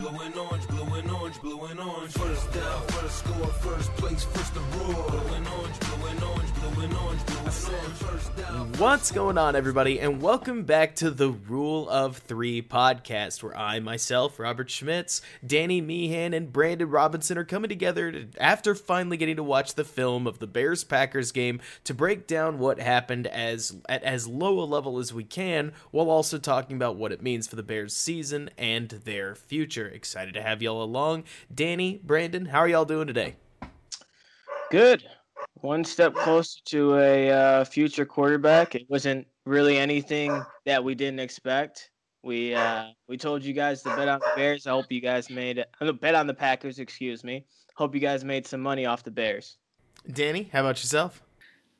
[0.00, 2.12] Blue and orange, blue and orange, blue and orange.
[2.14, 5.08] First down, first score, first place, first roar.
[5.08, 8.36] Blue and orange, blue and orange, blue and orange, blue and orange.
[8.36, 8.72] Down.
[8.78, 13.78] What's going on, everybody, and welcome back to the Rule of Three podcast, where I,
[13.78, 19.36] myself, Robert Schmitz, Danny Meehan, and Brandon Robinson are coming together to, after finally getting
[19.36, 23.76] to watch the film of the Bears Packers game to break down what happened as
[23.88, 27.46] at as low a level as we can, while also talking about what it means
[27.46, 29.83] for the Bears season and their future.
[29.86, 31.24] Excited to have y'all along.
[31.54, 33.36] Danny, Brandon, how are y'all doing today?
[34.70, 35.04] Good.
[35.60, 38.74] One step closer to a uh, future quarterback.
[38.74, 41.90] It wasn't really anything that we didn't expect.
[42.22, 44.66] We uh, we told you guys to bet on the Bears.
[44.66, 46.78] I hope you guys made uh, bet on the Packers.
[46.78, 47.44] Excuse me.
[47.74, 49.58] Hope you guys made some money off the Bears.
[50.10, 51.22] Danny, how about yourself?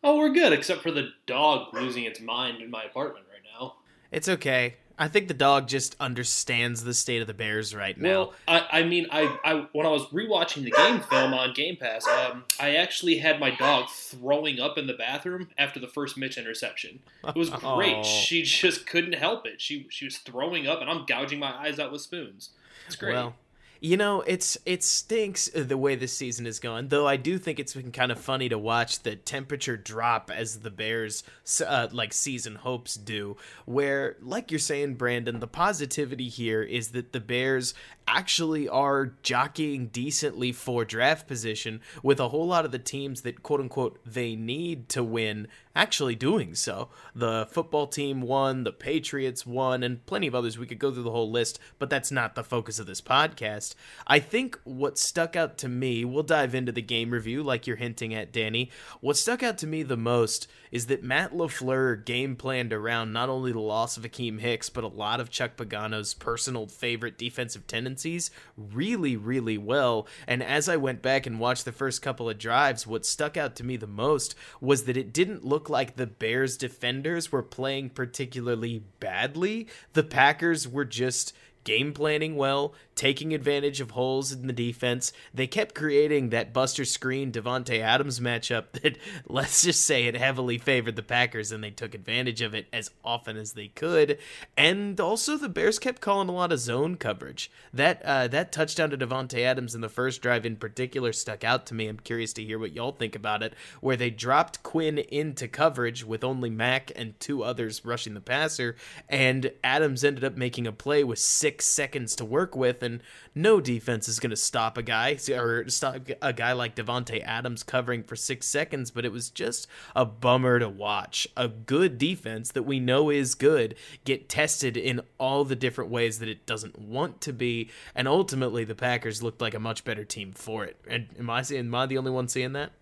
[0.03, 3.77] Oh, we're good, except for the dog losing its mind in my apartment right now.
[4.13, 4.77] It's okay.
[4.99, 8.09] I think the dog just understands the state of the Bears right now.
[8.09, 11.77] Well, I, I mean, I, I when I was rewatching the game film on Game
[11.77, 16.17] Pass, um, I actually had my dog throwing up in the bathroom after the first
[16.17, 17.01] Mitch interception.
[17.27, 17.97] It was great.
[17.97, 18.03] Oh.
[18.05, 19.61] She just couldn't help it.
[19.61, 22.51] She she was throwing up, and I'm gouging my eyes out with spoons.
[22.87, 23.15] It's great.
[23.15, 23.35] Well,
[23.85, 26.89] you know, it's it stinks the way this season is going.
[26.89, 30.61] Though I do think it's been kind of funny to watch the temperature drop as
[30.61, 31.23] the Bears
[31.61, 33.37] uh, like season hopes do.
[33.67, 37.75] Where, like you're saying, Brandon, the positivity here is that the Bears
[38.09, 43.43] actually are jockeying decently for draft position with a whole lot of the teams that
[43.43, 46.89] quote unquote they need to win actually doing so.
[47.15, 50.59] The football team won, the Patriots won, and plenty of others.
[50.59, 53.75] We could go through the whole list, but that's not the focus of this podcast.
[54.07, 57.77] I think what stuck out to me, we'll dive into the game review like you're
[57.77, 58.71] hinting at, Danny.
[59.01, 63.29] What stuck out to me the most is that Matt LaFleur game planned around not
[63.29, 67.67] only the loss of Akiem Hicks, but a lot of Chuck Pagano's personal favorite defensive
[67.69, 70.09] tendencies really, really well.
[70.27, 73.55] And as I went back and watched the first couple of drives, what stuck out
[73.57, 77.91] to me the most was that it didn't look like the Bears defenders were playing
[77.91, 79.69] particularly badly.
[79.93, 85.13] The Packers were just game planning well, taking advantage of holes in the defense.
[85.33, 90.59] They kept creating that Buster Skrine Davante Adams matchup that let's just say it heavily
[90.59, 94.19] favored the Packers and they took advantage of it as often as they could.
[94.57, 97.51] And also the Bears kept calling a lot of zone coverage.
[97.73, 101.67] That uh, that touchdown to Davante Adams in the first drive in particular stuck out
[101.67, 101.89] to me.
[101.89, 103.55] I'm curious to hear what y'all think about it.
[103.81, 108.77] Where they dropped Quinn into coverage with only Mack and two others rushing the passer,
[109.09, 111.19] and Adams ended up making a play with
[111.63, 113.03] six seconds to work with, and
[113.35, 117.63] no defense is going to stop a guy or stop a guy like Davante Adams
[117.63, 118.91] covering for six seconds.
[118.91, 123.35] But it was just a bummer to watch a good defense that we know is
[123.35, 128.09] good get tested in all the different ways that it doesn't want to be, and
[128.09, 130.77] ultimately the Packers looked like a much better team for it.
[130.89, 131.67] And am I seeing?
[131.67, 132.73] Am I the only one seeing that?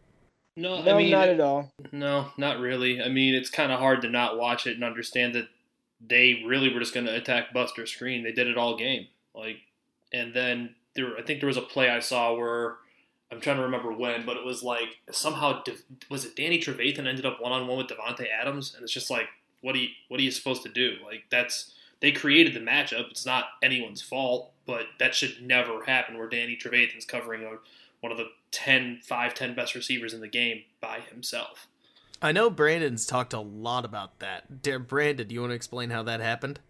[0.57, 1.71] No, No, I mean, not at all.
[1.93, 3.03] No, not really.
[3.03, 5.49] I mean, it's kind of hard to not watch it and understand that
[6.07, 8.23] they really were just going to attack Buster Skrine.
[8.23, 9.07] They did it all game.
[9.35, 9.59] Like,
[10.13, 12.77] and then there, I think there was a play I saw where
[13.31, 15.63] I'm trying to remember when, but it was like somehow
[16.11, 19.11] was it Danny Trevathan ended up one on one with Davante Adams, and it's just
[19.11, 19.27] like,
[19.63, 20.97] what are you, what are you supposed to do?
[21.05, 23.11] Like that's they created the matchup.
[23.11, 27.59] It's not anyone's fault, but that should never happen where Danny Trevathan's covering a,
[28.01, 31.69] one of the 10, 5, 10 best receivers in the game by himself.
[32.23, 34.63] I know Brandon's talked a lot about that.
[34.63, 36.61] Dear Brandon, do you want to explain how that happened?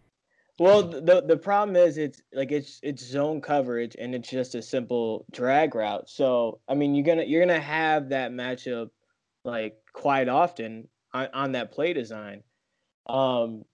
[0.59, 4.63] Well, the the problem is it's like it's it's zone coverage and it's just a
[4.63, 6.09] simple drag route.
[6.09, 8.91] So I mean, you're gonna you're gonna have that matchup
[9.45, 10.89] like quite often.
[11.13, 12.43] on, on that play design.
[13.07, 13.65] Um,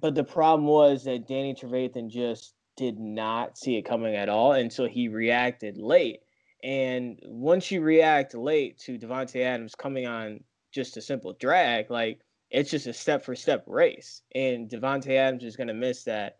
[0.00, 4.52] but the problem was that Danny Trevathan just did not see it coming at all
[4.52, 6.20] and so he reacted late.
[6.62, 10.40] And once you react late to Davante Adams coming on
[10.76, 12.20] just a simple drag, like
[12.50, 14.22] it's just a step for step race.
[14.34, 16.38] And Davante Adams is going to miss that.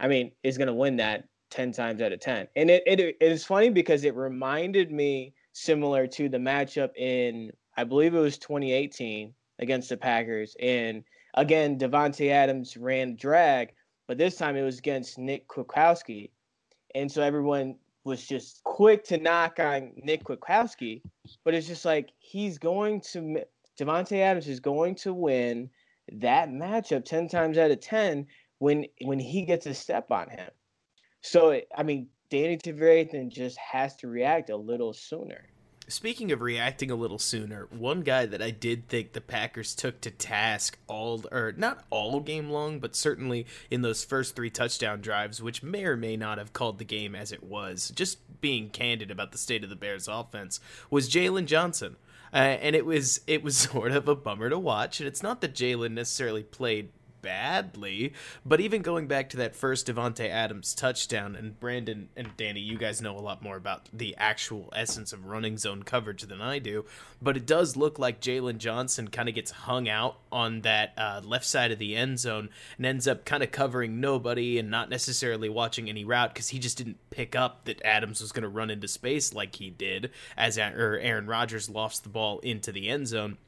[0.00, 2.48] I mean, is going to win that 10 times out of 10.
[2.56, 7.52] And it, it, it is funny because it reminded me similar to the matchup in,
[7.76, 10.56] I believe it was 2018 against the Packers.
[10.60, 13.74] And again, Davante Adams ran drag,
[14.08, 16.30] but this time it was against Nick Kwiatkoski.
[16.94, 21.02] And so everyone was just quick to knock on Nick Kwiatkoski,
[21.44, 23.44] but it's just like he's going to
[23.78, 25.70] Davante Adams is going to win
[26.12, 28.26] that matchup 10 times out of 10
[28.58, 30.50] when when he gets a step on him.
[31.20, 35.44] So I mean, Danny Trevathan just has to react a little sooner.
[35.88, 40.00] Speaking of reacting a little sooner, one guy that I did think the Packers took
[40.02, 45.00] to task all, or not all game long, but certainly in those first three touchdown
[45.00, 48.70] drives, which may or may not have called the game as it was, just being
[48.70, 51.96] candid about the state of the Bears offense, was Jaylon Johnson.
[52.32, 55.00] Uh, and it was it was sort of a bummer to watch.
[55.00, 56.90] And it's not that Jaylon necessarily played
[57.22, 58.12] badly.
[58.44, 62.76] But even going back to that first Davante Adams touchdown, and Brandon and Danny, you
[62.76, 66.58] guys know a lot more about the actual essence of running zone coverage than I
[66.58, 66.84] do.
[67.22, 71.20] But it does look like Jaylon Johnson kind of gets hung out on that uh,
[71.24, 74.90] left side of the end zone and ends up kind of covering nobody and not
[74.90, 78.48] necessarily watching any route because he just didn't pick up that Adams was going to
[78.48, 83.06] run into space like he did as Aaron Rodgers lost the ball into the end
[83.06, 83.38] zone.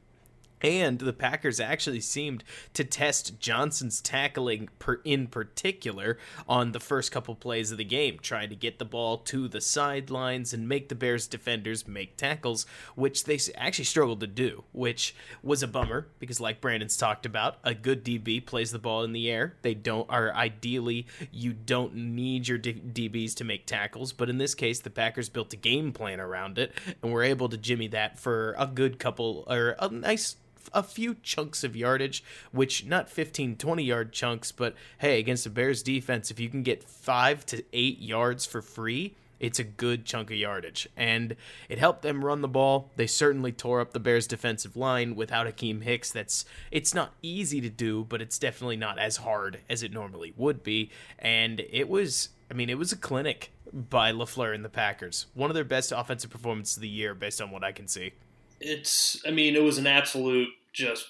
[0.65, 6.17] And the Packers actually seemed to test Johnson's tackling per, in particular
[6.49, 9.61] on the first couple plays of the game, trying to get the ball to the
[9.61, 12.65] sidelines and make the Bears defenders make tackles,
[12.95, 15.13] which they actually struggled to do, which
[15.43, 19.13] was a bummer because, like Brandon's talked about, a good DB plays the ball in
[19.13, 19.57] the air.
[19.61, 24.55] They don't are ideally you don't need your DBs to make tackles, but in this
[24.55, 26.73] case, the Packers built a game plan around it
[27.03, 30.37] and were able to jimmy that for a good couple or a nice
[30.73, 35.49] a few chunks of yardage, which not 15, 20 yard chunks, but hey, against the
[35.49, 40.05] Bears defense, if you can get five to eight yards for free, it's a good
[40.05, 40.87] chunk of yardage.
[40.95, 41.35] And
[41.69, 42.89] it helped them run the ball.
[42.95, 46.11] They certainly tore up the Bears defensive line without Akiem Hicks.
[46.11, 50.33] That's it's not easy to do, but it's definitely not as hard as it normally
[50.37, 50.89] would be.
[51.19, 55.25] And it was I mean, it was a clinic by LaFleur and the Packers.
[55.33, 58.13] One of their best offensive performances of the year based on what I can see
[58.59, 61.09] it's I mean it was an absolute just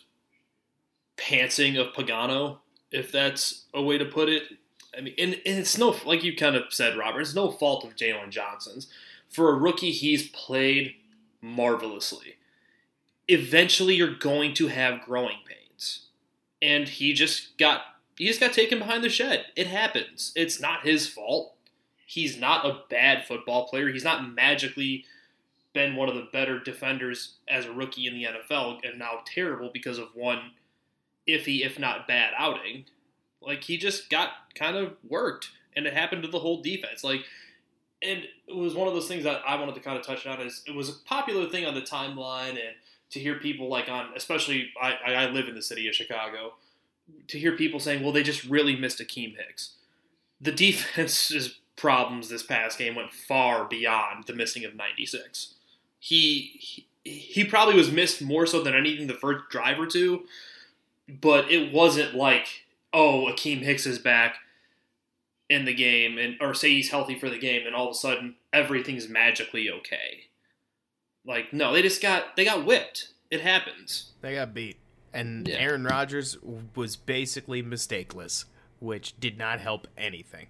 [1.18, 2.60] pantsing of Pagano,
[2.92, 4.44] if that's a way to put it.
[4.98, 7.22] I mean, and, and it's no like you kind of said, Robert.
[7.22, 8.88] It's no fault of Jaylon Johnson's.
[9.30, 10.96] For a rookie, he's played
[11.42, 12.36] marvelously.
[13.28, 16.08] Eventually, you're going to have growing pains,
[16.62, 17.82] and he just got
[18.18, 19.46] he just got taken behind the shed.
[19.56, 20.32] It happens.
[20.36, 21.54] It's not his fault.
[22.06, 23.90] He's not a bad football player.
[23.90, 25.06] He's not magically
[25.76, 29.70] been one of the better defenders as a rookie in the NFL and now terrible
[29.72, 30.54] because of one
[31.28, 32.86] iffy, if not bad, outing.
[33.42, 37.04] Like he just got kind of worked, and it happened to the whole defense.
[37.04, 37.26] Like,
[38.02, 40.42] and it was one of those things that I wanted to kind of touch on.
[40.42, 42.76] Is it was a popular thing on the timeline, and
[43.12, 46.54] to hear people like on, especially I, I live in the city of Chicago,
[47.28, 49.74] to hear people saying, "Well, they just really missed Akiem Hicks."
[50.40, 55.55] The defense's problems this past game went far beyond the missing of 96
[56.06, 60.26] he, he probably was missed more so than anything the first drive or two,
[61.08, 64.38] but it wasn't like oh Akiem Hicks is back
[65.50, 67.96] in the game and or say he's healthy for the game and all of a
[67.98, 70.26] sudden everything's magically okay.
[71.26, 73.10] Like no, they just got they got whipped.
[73.32, 74.12] It happens.
[74.22, 74.78] They got beat.
[75.12, 75.56] And yeah.
[75.56, 76.38] Aaron Rodgers
[76.76, 78.46] was basically mistakeless,
[78.80, 80.48] which did not help anything.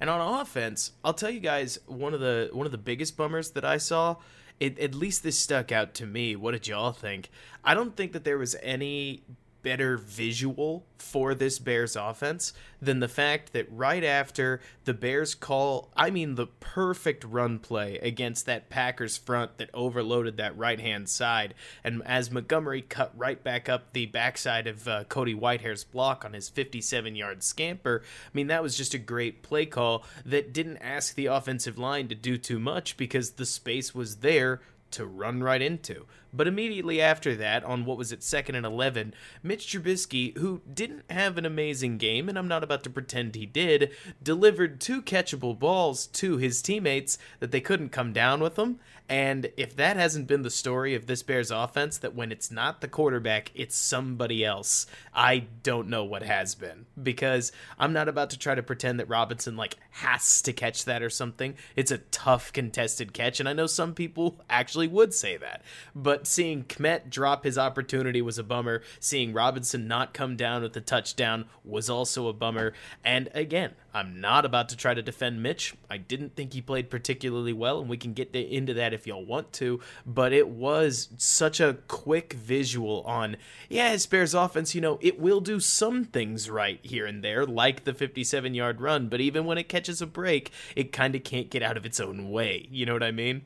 [0.00, 3.50] And on offense, I'll tell you guys one of the one of the biggest bummers
[3.50, 4.16] that I saw
[4.60, 6.36] it, at least this stuck out to me.
[6.36, 7.30] What did y'all think?
[7.64, 9.22] I don't think that there was any
[9.64, 15.90] better visual for this Bears offense than the fact that right after the Bears call,
[15.96, 21.08] I mean, the perfect run play against that Packers front that overloaded that right hand
[21.08, 21.54] side.
[21.82, 26.34] And as Montgomery cut right back up the backside of uh, Cody Whitehair's block on
[26.34, 30.78] his 57 yard scamper, I mean, that was just a great play call that didn't
[30.78, 35.42] ask the offensive line to do too much because the space was there to run
[35.42, 36.06] right into.
[36.34, 41.04] But immediately after that, on what was it, second and 11, Mitch Trubisky, who didn't
[41.08, 45.58] have an amazing game, and I'm not about to pretend he did, delivered two catchable
[45.58, 48.80] balls to his teammates that they couldn't come down with them.
[49.06, 52.80] And if that hasn't been the story of this Bears offense, that when it's not
[52.80, 56.86] the quarterback, it's somebody else, I don't know what has been.
[57.00, 61.02] Because I'm not about to try to pretend that Robinson, like, has to catch that
[61.02, 61.54] or something.
[61.76, 65.62] It's a tough contested catch, and I know some people actually would say that.
[65.94, 68.82] But seeing Kmet drop his opportunity was a bummer.
[69.00, 72.72] Seeing Robinson not come down with the touchdown was also a bummer.
[73.04, 75.74] And again, I'm not about to try to defend Mitch.
[75.88, 79.24] I didn't think he played particularly well, and we can get into that if y'all
[79.24, 79.80] want to.
[80.04, 83.36] But it was such a quick visual on,
[83.68, 87.46] yeah, his Bears offense, you know, it will do some things right here and there,
[87.46, 91.22] like the 57 yard run, but even when it catches a break, it kind of
[91.22, 92.66] can't get out of its own way.
[92.70, 93.42] You know what I mean?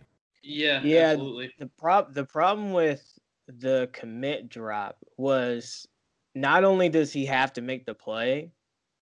[0.49, 1.53] Yeah, Yeah, absolutely.
[1.59, 5.87] the prob the problem with the Kmet drop was
[6.35, 8.51] not only does he have to make the play,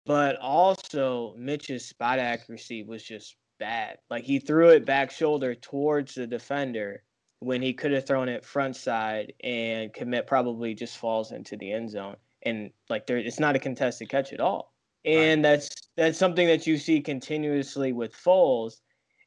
[0.05, 3.99] but also Mitch's spot accuracy was just bad.
[4.09, 7.03] Like he threw it back shoulder towards the defender
[7.41, 11.71] when he could have thrown it front side and Kmet probably just falls into the
[11.71, 12.15] end zone.
[12.43, 14.73] And like there it's not a contested catch at all.
[15.05, 18.81] And that's that's something that you see continuously with Foles.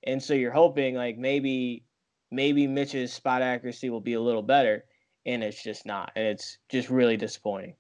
[0.05, 1.85] And so you're hoping like maybe
[2.33, 4.85] maybe Mitch's spot accuracy will be a little better,
[5.27, 6.11] and it's just not.
[6.17, 7.77] And it's just really disappointing.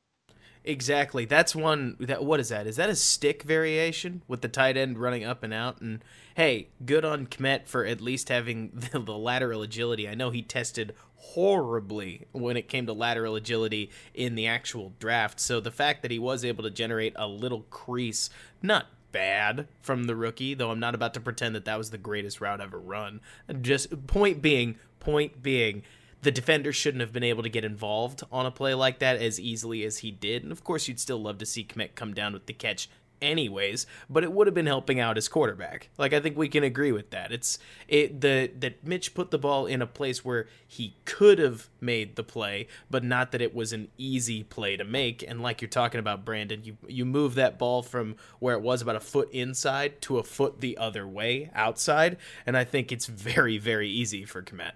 [0.64, 1.24] Exactly.
[1.24, 2.68] That's one that what is that?
[2.68, 5.80] Is that a stick variation with the tight end running up and out?
[5.80, 6.04] And
[6.36, 10.08] hey, good on Kmet for at least having the, the lateral agility.
[10.08, 15.40] I know he tested horribly when it came to lateral agility in the actual draft.
[15.40, 18.30] So the fact that he was able to generate a little crease,
[18.62, 21.98] not bad from the rookie, though I'm not about to pretend that that was the
[21.98, 23.20] greatest route ever run.
[23.60, 25.82] Just point being, point being,
[26.22, 29.40] the defender shouldn't have been able to get involved on a play like that as
[29.40, 30.42] easily as he did.
[30.42, 32.88] And of course, you'd still love to see Kmet come down with the catch
[33.22, 35.88] anyways, but it would have been helping out his quarterback.
[35.96, 37.32] Like I think we can agree with that.
[37.32, 41.70] It's it the that Mitch put the ball in a place where he could have
[41.80, 45.24] made the play, but not that it was an easy play to make.
[45.26, 48.82] And like you're talking about Brandon, you you move that ball from where it was
[48.82, 53.06] about a foot inside to a foot the other way outside, and I think it's
[53.06, 54.72] very very easy for Kmet.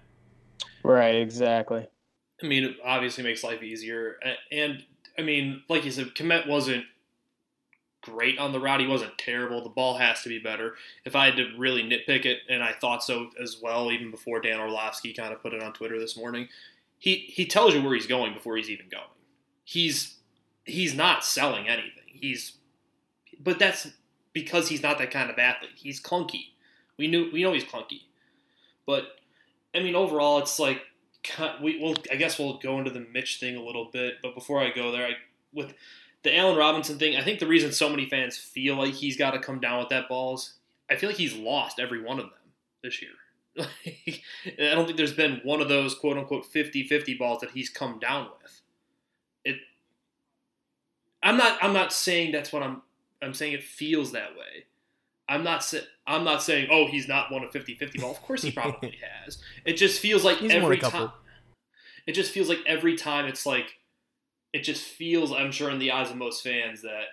[0.83, 1.85] Right, exactly.
[2.41, 4.17] I mean, it obviously makes life easier.
[4.51, 4.83] And,
[5.17, 6.85] I mean, like you said, Kmet wasn't
[8.07, 8.79] great on the route.
[8.79, 9.61] He wasn't terrible.
[9.61, 10.75] The ball has to be better.
[11.05, 14.39] If I had to really nitpick it, and I thought so as well, even before
[14.39, 16.47] Dan Orlovsky kind of put it on Twitter this morning,
[16.97, 19.03] he, he tells you where he's going before he's even going.
[19.63, 20.15] He's
[20.63, 22.03] he's not selling anything.
[22.05, 22.53] He's
[23.39, 23.87] but that's
[24.33, 25.71] because he's not that kind of athlete.
[25.75, 26.51] He's clunky.
[26.97, 28.01] We knew we know he's clunky.
[28.85, 29.03] But
[29.75, 30.81] I mean, overall, it's like
[31.61, 31.95] we will.
[32.11, 34.91] I guess we'll go into the Mitch thing a little bit, but before I go
[34.91, 35.11] there, I
[35.53, 35.73] with
[36.23, 39.31] the Allen Robinson thing, I think the reason so many fans feel like he's got
[39.31, 40.53] to come down with that ball is
[40.89, 42.51] I feel like he's lost every one of them
[42.83, 43.11] this year.
[43.85, 44.21] Like,
[44.59, 47.97] I don't think there's been one of those quote unquote 50-50 balls that he's come
[47.97, 48.61] down with.
[49.43, 49.55] It.
[51.23, 51.57] I'm not.
[51.63, 52.83] I'm not saying that's what I'm.
[53.19, 54.65] I'm saying it feels that way.
[55.27, 55.63] I'm not.
[55.63, 56.67] sa- I'm not saying.
[56.71, 58.11] Oh, he's not won a 50-50 ball.
[58.11, 59.39] Of course he probably has.
[59.65, 61.11] It just feels like He's every time.
[62.05, 63.76] It just feels like every time it's like.
[64.57, 65.31] It just feels.
[65.31, 67.03] I'm sure in the eyes of most fans that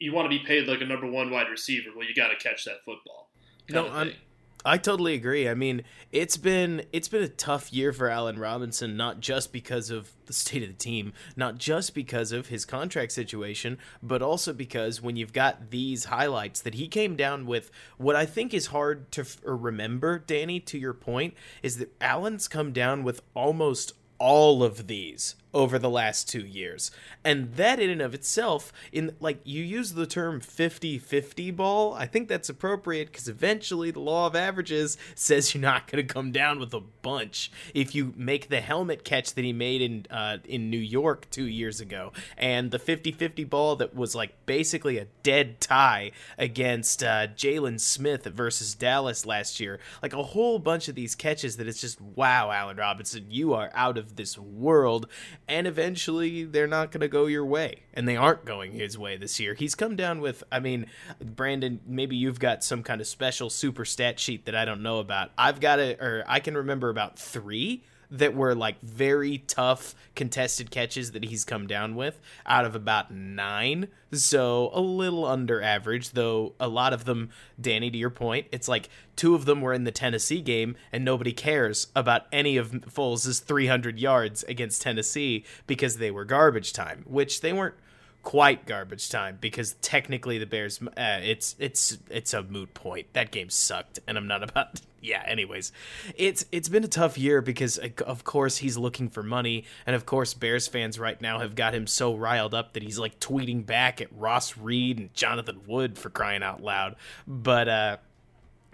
[0.00, 1.90] you want to be paid like a number one wide receiver.
[1.96, 3.30] Well, you got to catch that football.
[3.68, 4.14] No, I'm-
[4.62, 5.48] I totally agree.
[5.48, 9.88] I mean, it's been it's been a tough year for Allen Robinson, not just because
[9.90, 14.52] of the state of the team, not just because of his contract situation, but also
[14.52, 18.66] because when you've got these highlights that he came down with, what I think is
[18.66, 23.22] hard to f- or remember, Danny, to your point, is that Allen's come down with
[23.34, 26.90] almost all of these over the last two years.
[27.24, 32.06] And that in and of itself, in like you use the term 50-50 ball, I
[32.06, 36.32] think that's appropriate because eventually the law of averages says you're not going to come
[36.32, 40.38] down with a bunch if you make the helmet catch that he made in uh,
[40.44, 45.06] in New York two years ago, and the 50-50 ball that was like basically a
[45.22, 49.78] dead tie against uh, Jaylon Smith versus Dallas last year.
[50.02, 53.70] Like a whole bunch of these catches that it's just wow, Allen Robinson, you are
[53.74, 55.06] out of this world
[55.50, 57.82] and eventually they're not going to go your way.
[57.92, 59.54] And they aren't going his way this year.
[59.54, 60.86] He's come down with i mean
[61.20, 65.00] brandon maybe you've got some kind of special super stat sheet that i don't know
[65.00, 65.32] about.
[65.36, 70.70] I've got it or i can remember about three that were like very tough contested
[70.70, 73.88] catches that he's come down with out of about nine.
[74.12, 78.68] So a little under average, though a lot of them, Danny, to your point, it's
[78.68, 82.72] like two of them were in the Tennessee game and nobody cares about any of
[82.72, 87.76] Foles' 300 yards against Tennessee because they were garbage time, which they weren't
[88.22, 93.12] quite garbage time because technically the Bears uh, it's it's it's a moot point.
[93.12, 95.72] That game sucked and I'm not about yeah, anyways.
[96.16, 100.04] It's it's been a tough year because of course he's looking for money and of
[100.04, 103.64] course Bears fans right now have got him so riled up that he's like tweeting
[103.64, 106.96] back at Ross Reed and Jonathan Wood for crying out loud.
[107.26, 107.96] But uh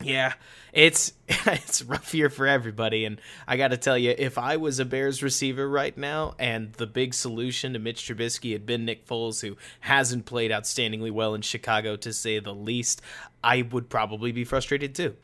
[0.03, 0.35] yeah,
[0.73, 4.79] it's it's rough year for everybody, and I got to tell you, if I was
[4.79, 9.07] a Bears receiver right now, and the big solution to Mitch Trubisky had been Nick
[9.07, 13.01] Foles, who hasn't played outstandingly well in Chicago to say the least,
[13.43, 15.17] I would probably be frustrated too.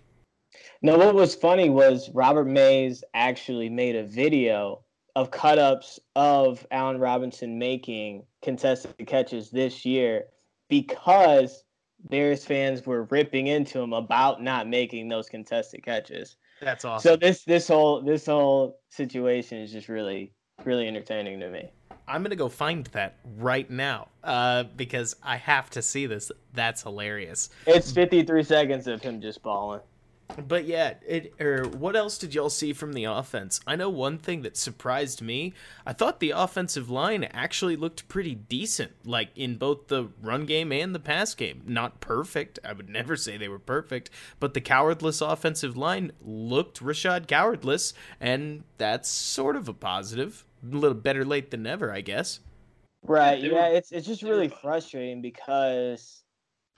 [0.82, 4.82] No, what was funny was Robert Mays actually made a video
[5.14, 10.24] of cutups of Allen Robinson making contested catches this year
[10.68, 11.64] because
[12.10, 16.36] Bears fans were ripping into him about not making those contested catches.
[16.60, 17.10] That's awesome.
[17.10, 20.32] So this this whole this whole situation is just really
[20.64, 21.70] really entertaining to me.
[22.06, 26.30] I'm gonna go find that right now uh, because I have to see this.
[26.52, 27.50] That's hilarious.
[27.66, 29.80] It's 53 seconds of him just balling.
[30.48, 33.60] But yeah, it or what else did y'all see from the offense?
[33.66, 35.52] I know one thing that surprised me.
[35.84, 40.72] I thought the offensive line actually looked pretty decent, like in both the run game
[40.72, 41.62] and the pass game.
[41.66, 42.58] Not perfect.
[42.64, 44.10] I would never say they were perfect,
[44.40, 50.44] but the cowardless offensive line looked Rashad cowardless, and that's sort of a positive.
[50.62, 52.40] A little better late than never, I guess.
[53.04, 53.42] Right.
[53.42, 56.22] Yeah, it's it's just really frustrating because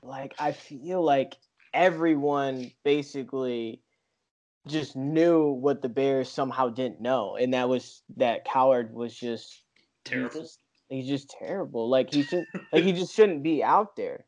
[0.03, 1.35] like I feel like
[1.75, 3.83] everyone basically
[4.67, 9.65] just knew what the Bears somehow didn't know, and that was that Coward was just
[10.05, 10.31] Terrible.
[10.31, 11.89] He's just, he's just terrible.
[11.89, 14.25] Like he should like he just shouldn't be out there.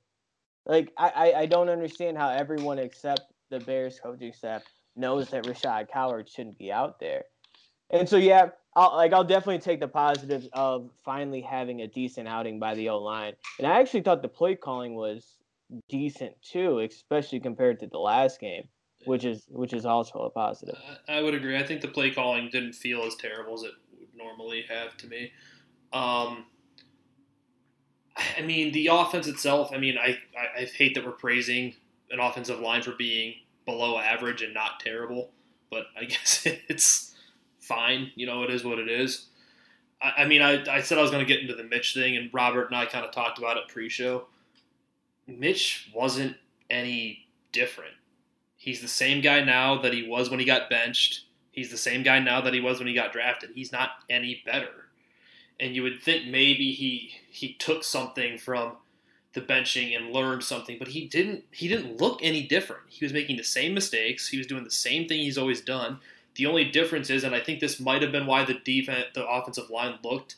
[0.64, 4.64] Like I, I I don't understand how everyone except the Bears coaching staff
[4.96, 7.24] knows that Rashad Coward shouldn't be out there.
[7.90, 12.26] And so yeah, I'll like I'll definitely take the positives of finally having a decent
[12.26, 13.34] outing by the O line.
[13.58, 15.36] And I actually thought the play calling was
[15.88, 18.68] decent too, especially compared to the last game,
[19.04, 20.76] which is which is also a positive.
[21.08, 21.56] I I would agree.
[21.56, 25.06] I think the play calling didn't feel as terrible as it would normally have to
[25.06, 25.32] me.
[25.92, 26.46] Um,
[28.16, 29.70] I mean, the offense itself.
[29.72, 31.74] I mean, I, I I hate that we're praising
[32.10, 35.30] an offensive line for being below average and not terrible,
[35.70, 37.14] but I guess it's
[37.60, 38.12] fine.
[38.14, 39.26] You know, it is what it is.
[40.00, 42.16] I, I mean, I, I said I was going to get into the Mitch thing,
[42.16, 44.26] and Robert and I kind of talked about it pre-show.
[45.26, 46.36] Mitch wasn't
[46.70, 47.94] any different.
[48.56, 51.24] He's the same guy now that he was when he got benched.
[51.52, 53.50] He's the same guy now that he was when he got drafted.
[53.54, 54.88] He's not any better.
[55.58, 58.72] And you would think maybe he he took something from
[59.32, 62.82] the benching and learned something, but he didn't he didn't look any different.
[62.88, 64.28] He was making the same mistakes.
[64.28, 66.00] He was doing the same thing he's always done.
[66.34, 69.26] The only difference is, and I think this might have been why the defense, the
[69.26, 70.36] offensive line looked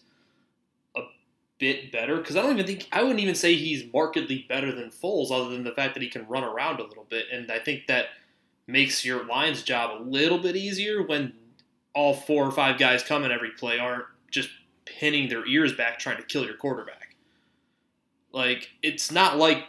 [1.59, 2.17] bit better.
[2.17, 5.51] Because I don't even think I wouldn't even say he's markedly better than Foles, other
[5.51, 7.27] than the fact that he can run around a little bit.
[7.33, 8.07] And I think that
[8.67, 11.33] makes your line's job a little bit easier when
[11.95, 14.51] all four or five guys coming every play aren't just
[14.85, 17.17] pinning their ears back trying to kill your quarterback.
[18.33, 19.65] Like it's not like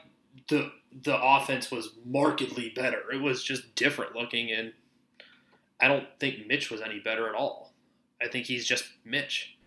[0.47, 0.71] the
[1.03, 3.11] the offense was markedly better.
[3.11, 4.73] It was just different looking and
[5.79, 7.73] I don't think Mitch was any better at all.
[8.21, 9.57] I think he's just Mitch.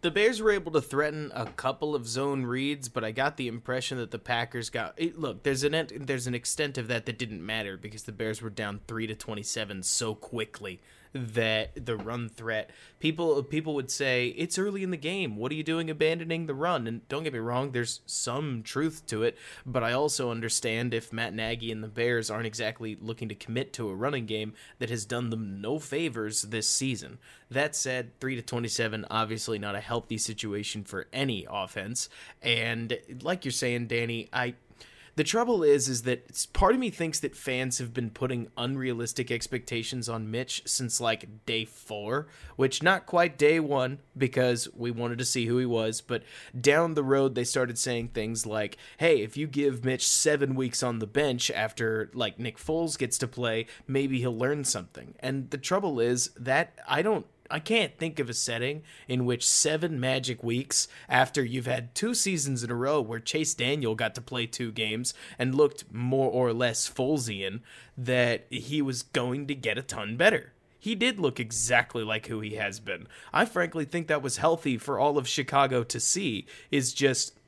[0.00, 3.48] The Bears were able to threaten a couple of zone reads, but I got the
[3.48, 4.94] impression that the Packers got.
[4.96, 8.40] It, look, there's an there's an extent of that that didn't matter because the Bears
[8.42, 10.80] were down three to twenty seven so quickly
[11.14, 12.70] that the run threat
[13.02, 15.36] people people would say it's early in the game.
[15.36, 16.86] What are you doing abandoning the run?
[16.86, 21.12] And don't get me wrong, there's some truth to it, but I also understand if
[21.12, 24.88] Matt Nagy and the Bears aren't exactly looking to commit to a running game that
[24.88, 27.18] has done them no favors this season.
[27.50, 32.08] That said, 3 to 27 obviously not a healthy situation for any offense,
[32.40, 34.54] and like you're saying Danny, I
[35.14, 39.30] the trouble is, is that part of me thinks that fans have been putting unrealistic
[39.30, 45.18] expectations on Mitch since like day four, which not quite day one because we wanted
[45.18, 46.22] to see who he was, but
[46.58, 50.82] down the road they started saying things like, "Hey, if you give Mitch seven weeks
[50.82, 55.50] on the bench after like Nick Foles gets to play, maybe he'll learn something." And
[55.50, 60.00] the trouble is that I don't I can't think of a setting in which seven
[60.00, 64.22] magic weeks after you've had two seasons in a row where Chase Daniel got to
[64.22, 67.60] play two games and looked more or less Folesian
[67.96, 70.54] that he was going to get a ton better.
[70.78, 73.06] he did look exactly like who he has been.
[73.32, 76.46] I frankly think that was healthy for all of Chicago to see.
[76.72, 77.38] Is just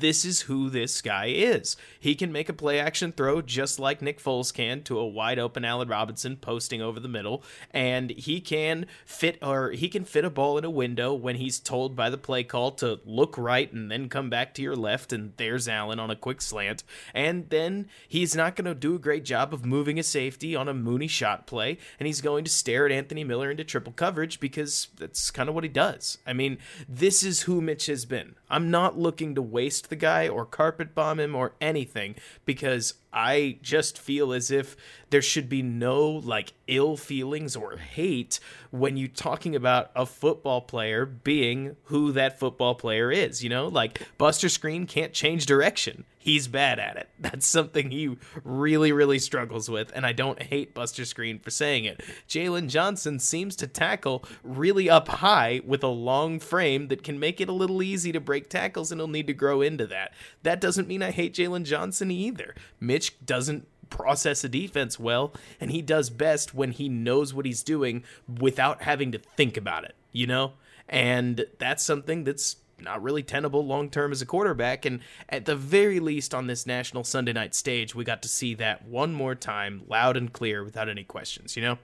[0.00, 1.76] this is who this guy is.
[1.98, 5.38] He can make a play action throw just like Nick Foles can to a wide
[5.38, 10.24] open Allen Robinson posting over the middle, and he can fit or he can fit
[10.24, 13.72] a ball in a window when he's told by the play call to look right
[13.72, 16.84] and then come back to your left, and there's Allen on a quick slant.
[17.12, 20.68] And then he's not going to do a great job of moving a safety on
[20.68, 24.40] a Mooney shot play, and he's going to stare at Anthony Miller into triple coverage
[24.40, 26.18] because that's kind of what he does.
[26.26, 28.34] I mean, this is who Mitch has been.
[28.50, 33.58] I'm not looking to waste the guy or carpet bomb him or anything because I
[33.62, 34.76] just feel as if
[35.10, 38.40] there should be no like ill feelings or hate
[38.72, 43.44] when you're talking about a football player being who that football player is.
[43.44, 46.04] You know, like Buster Skrine can't change direction.
[46.18, 47.10] He's bad at it.
[47.20, 51.84] That's something he really, really struggles with, and I don't hate Buster Skrine for saying
[51.84, 52.00] it.
[52.26, 57.42] Jaylon Johnson seems to tackle really up high with a long frame that can make
[57.42, 60.14] it a little easy to break tackles, and he'll need to grow into that.
[60.42, 62.54] That doesn't mean I hate Jaylon Johnson either.
[62.80, 67.62] Mitch doesn't process a defense well, and he does best when he knows what he's
[67.62, 68.04] doing
[68.40, 70.52] without having to think about it, you know?
[70.88, 74.84] And that's something that's not really tenable long term as a quarterback.
[74.84, 78.54] And at the very least, on this national Sunday night stage, we got to see
[78.54, 81.78] that one more time, loud and clear, without any questions, you know?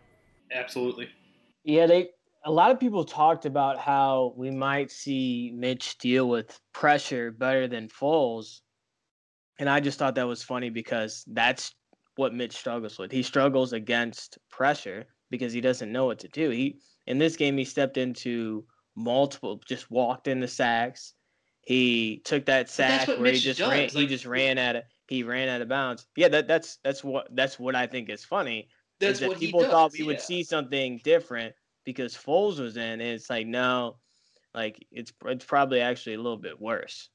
[0.53, 1.09] Absolutely.
[1.65, 2.11] Yeah, they
[2.45, 7.69] a lot of people talked about how we might see Mitch deal with pressure better
[7.69, 8.61] than Foles.
[9.61, 11.75] And I just thought that was funny because that's
[12.17, 13.13] what Mitch struggles with.
[13.13, 16.49] He struggles against pressure because he doesn't know what to do.
[16.49, 18.65] He in this game he stepped into
[18.97, 21.13] multiple just walked into sacks.
[21.61, 24.85] He took that sack where he just does, ran he like- just ran at it.
[25.09, 26.07] He ran out of bounds.
[26.17, 28.69] Yeah, that that's that's what that's what I think is funny.
[28.99, 32.59] That's is that what he people thought does, we would see something different because Foles
[32.59, 33.97] was in, and it's like no,
[34.55, 37.11] like it's it's probably actually a little bit worse.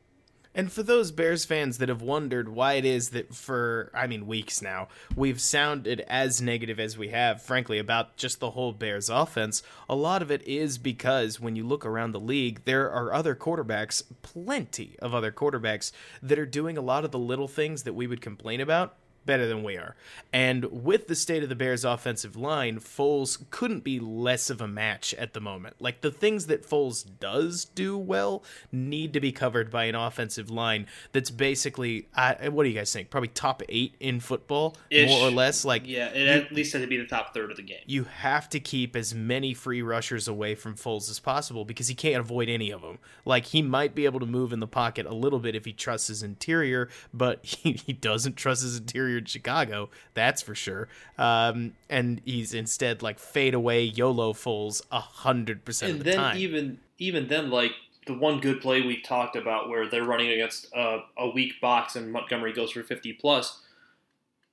[0.56, 4.26] And for those Bears fans that have wondered why it is that for, I mean,
[4.26, 9.10] weeks now, we've sounded as negative as we have, frankly, about just the whole Bears
[9.10, 13.14] offense, a lot of it is because when you look around the league, there are
[13.14, 15.92] other quarterbacks, plenty of other quarterbacks,
[16.24, 19.48] that are doing a lot of the little things that we would complain about better
[19.48, 19.96] than we are.
[20.32, 24.68] And with the state of the Bears' offensive line, Foles couldn't be less of a
[24.68, 25.78] match at the moment.
[25.80, 30.50] Like the things that Foles does do well need to be covered by an offensive
[30.50, 33.10] line that's basically, uh, what do you guys think?
[33.10, 35.10] Probably top eight in football, Ish.
[35.10, 35.66] more or less.
[35.66, 37.80] Like Yeah, it at least had to be the top third of the game.
[37.86, 41.96] you have to keep as many free rushers away from Foles as possible because he
[41.96, 43.00] can't avoid any of them.
[43.24, 45.74] Like he might be able to move in the pocket a little bit if he
[45.74, 50.88] trusts his interior, but he, he doesn't trust his interior in Chicago, that's for sure.
[51.18, 56.12] Um, and he's instead like fade away YOLO Foles a hundred percent of and the
[56.12, 56.38] then time.
[56.38, 57.72] even even then, like
[58.08, 61.96] the one good play we talked about where they're running against a, a weak box
[61.96, 63.62] and Montgomery goes for fifty plus.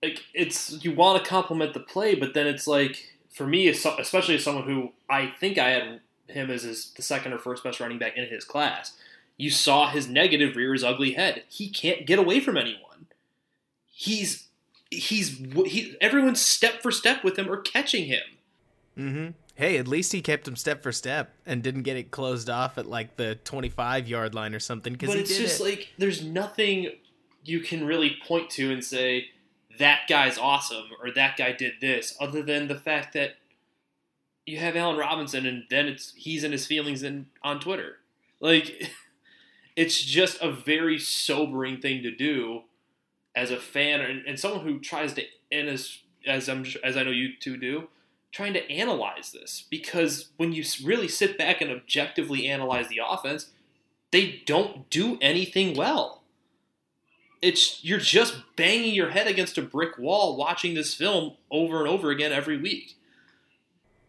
[0.03, 4.35] Like it's you want to compliment the play, but then it's like for me, especially
[4.35, 7.81] as someone who I think I had him as his, the second or first best
[7.81, 8.92] running back in his class.
[9.37, 11.44] You saw his negative rear his ugly head.
[11.48, 13.07] He can't get away from anyone.
[13.90, 14.48] He's
[14.92, 18.22] he's he everyone's step for step with him or catching him.
[18.98, 19.31] Mm-hmm.
[19.55, 22.78] Hey, at least he kept him step for step and didn't get it closed off
[22.78, 24.92] at like the twenty-five yard line or something.
[24.92, 25.64] Because it's did just it.
[25.64, 26.92] like there's nothing
[27.44, 29.26] you can really point to and say
[29.78, 33.37] that guy's awesome or that guy did this other than the fact that
[34.46, 37.98] you have Allen Robinson and then it's he's in his feelings in on Twitter.
[38.40, 38.90] Like
[39.76, 42.62] it's just a very sobering thing to do
[43.34, 47.02] as a fan and, and someone who tries to and as as I'm as I
[47.02, 47.88] know you two do
[48.30, 53.50] trying to analyze this because when you really sit back and objectively analyze the offense
[54.12, 56.22] they don't do anything well.
[57.40, 61.88] It's you're just banging your head against a brick wall watching this film over and
[61.88, 62.96] over again every week.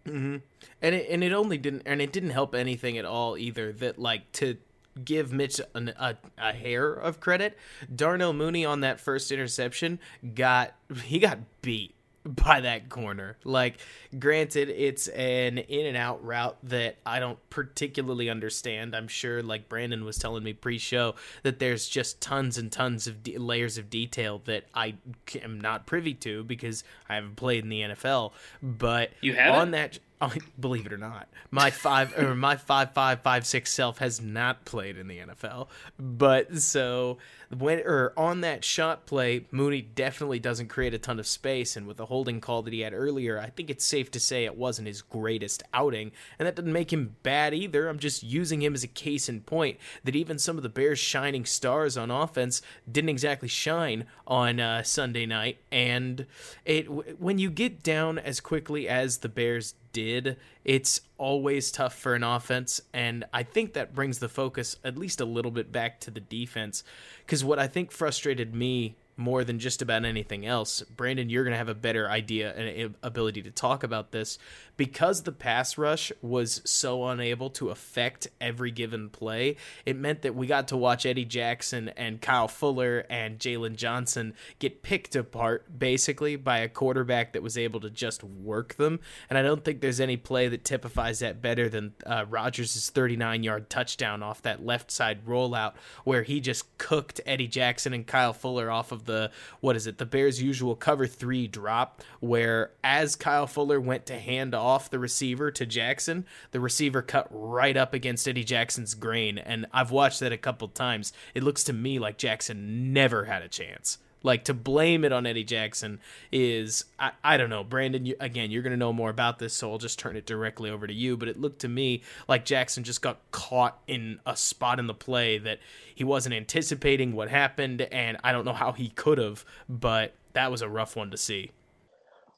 [0.06, 0.38] hmm
[0.82, 3.98] And it and it only didn't and it didn't help anything at all either that
[3.98, 4.58] like to
[5.04, 7.58] give Mitch an, a a hair of credit.
[7.94, 10.00] Darnell Mooney on that first interception
[10.36, 13.36] got he got beat by that corner.
[13.44, 13.80] Like
[14.18, 18.96] granted it's an in and out route that I don't particularly understand.
[18.96, 23.24] I'm sure like Brandon was telling me pre-show that there's just tons and tons of
[23.24, 24.96] de- layers of detail that I
[25.42, 29.60] am not privy to because I haven't played in the NFL, but You haven't?
[29.60, 33.72] on that I believe it or not, my five or my five five five six
[33.72, 35.68] self has not played in the NFL.
[35.98, 37.18] But so
[37.58, 41.86] when or on that shot play, Mooney definitely doesn't create a ton of space, and
[41.86, 44.58] with the holding call that he had earlier, I think it's safe to say it
[44.58, 47.88] wasn't his greatest outing, and that doesn't make him bad either.
[47.88, 51.00] I'm just using him as a case in point that even some of the Bears'
[51.00, 56.26] shining stars on offense didn't exactly shine on uh, Sunday night, and
[56.66, 62.16] it when you get down as quickly as the Bears did, it's always tough for
[62.16, 62.82] an offense.
[62.94, 66.20] And I think that brings the focus at least a little bit back to the
[66.20, 66.84] defense.
[67.26, 71.54] Because what I think frustrated me more than just about anything else, Brandon, you're going
[71.54, 74.38] to have a better idea and ability to talk about this
[74.76, 80.36] because the pass rush was so unable to affect every given play, it meant that
[80.36, 85.78] we got to watch Eddie Jackson and Kyle Fuller and Jaylon Johnson get picked apart
[85.78, 89.00] basically by a quarterback that was able to just work them.
[89.30, 93.44] And I don't think there's any play that typifies that better than uh, Rodgers' 39
[93.44, 95.74] yard touchdown off that left side rollout
[96.04, 99.98] where he just cooked Eddie Jackson and Kyle Fuller off of the, what is it,
[99.98, 105.00] the Bears' usual cover three drop, where as Kyle Fuller went to hand off the
[105.00, 109.38] receiver to Jackson, the receiver cut right up against Eddie Jackson's grain.
[109.38, 111.14] And I've watched that a couple times.
[111.34, 113.98] It looks to me like Jackson never had a chance.
[114.24, 116.00] Like to blame it on Eddie Jackson
[116.32, 118.06] is I, I don't know, Brandon.
[118.06, 120.88] You, again, you're gonna know more about this, so I'll just turn it directly over
[120.88, 121.18] to you.
[121.18, 124.94] But it looked to me like Jackson just got caught in a spot in the
[124.94, 125.60] play that
[125.94, 130.50] he wasn't anticipating what happened, and I don't know how he could have, but that
[130.50, 131.52] was a rough one to see.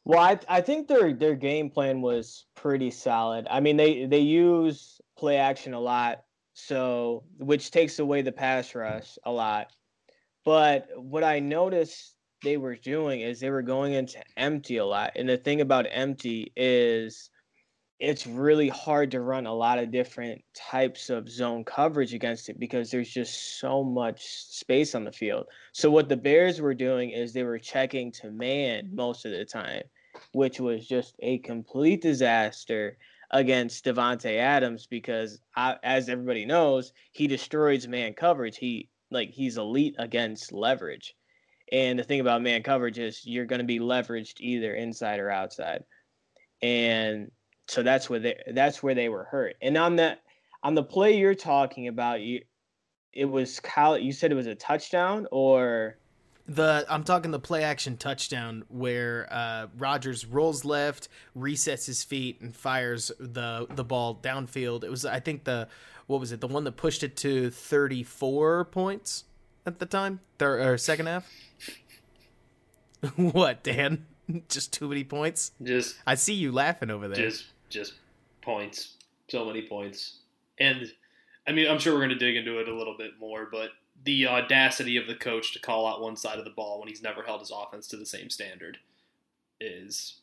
[0.06, 3.48] Well, I, I think their their game plan was pretty solid.
[3.50, 8.76] I mean, they they use play action a lot, so which takes away the pass
[8.76, 9.72] rush a lot.
[10.46, 15.14] But what I noticed they were doing is they were going into empty a lot.
[15.16, 17.30] And the thing about empty is
[18.00, 22.60] it's really hard to run a lot of different types of zone coverage against it
[22.60, 25.48] because there's just so much space on the field.
[25.72, 29.46] So what the Bears were doing is they were checking to man most of the
[29.46, 29.84] time,
[30.34, 32.98] which was just a complete disaster
[33.32, 38.58] against Davante Adams because I, as everybody knows, he destroys man coverage.
[38.58, 41.16] He like he's elite against leverage.
[41.72, 45.32] And the thing about man coverage is you're going to be leveraged either inside or
[45.32, 45.84] outside.
[46.62, 47.32] And
[47.68, 49.56] so that's where they that's where they were hurt.
[49.62, 50.22] And on that
[50.62, 52.42] on the play you're talking about, you
[53.12, 53.98] it was Kyle.
[53.98, 55.98] You said it was a touchdown or
[56.48, 62.40] the I'm talking the play action touchdown where uh, Rodgers rolls left, resets his feet,
[62.42, 64.84] and fires the the ball downfield.
[64.84, 65.68] It was I think the
[66.08, 69.24] what was it the one that pushed it to 34 points
[69.66, 71.32] at the time, third or second half.
[73.16, 74.06] what Dan?
[74.50, 75.52] Just too many points.
[75.62, 77.24] Just I see you laughing over there.
[77.26, 77.94] just just
[78.42, 78.96] points,
[79.30, 80.20] so many points,
[80.60, 80.92] and
[81.48, 83.70] I mean I'm sure we're gonna dig into it a little bit more, but
[84.04, 87.02] the audacity of the coach to call out one side of the ball when he's
[87.02, 88.78] never held his offense to the same standard
[89.60, 90.20] is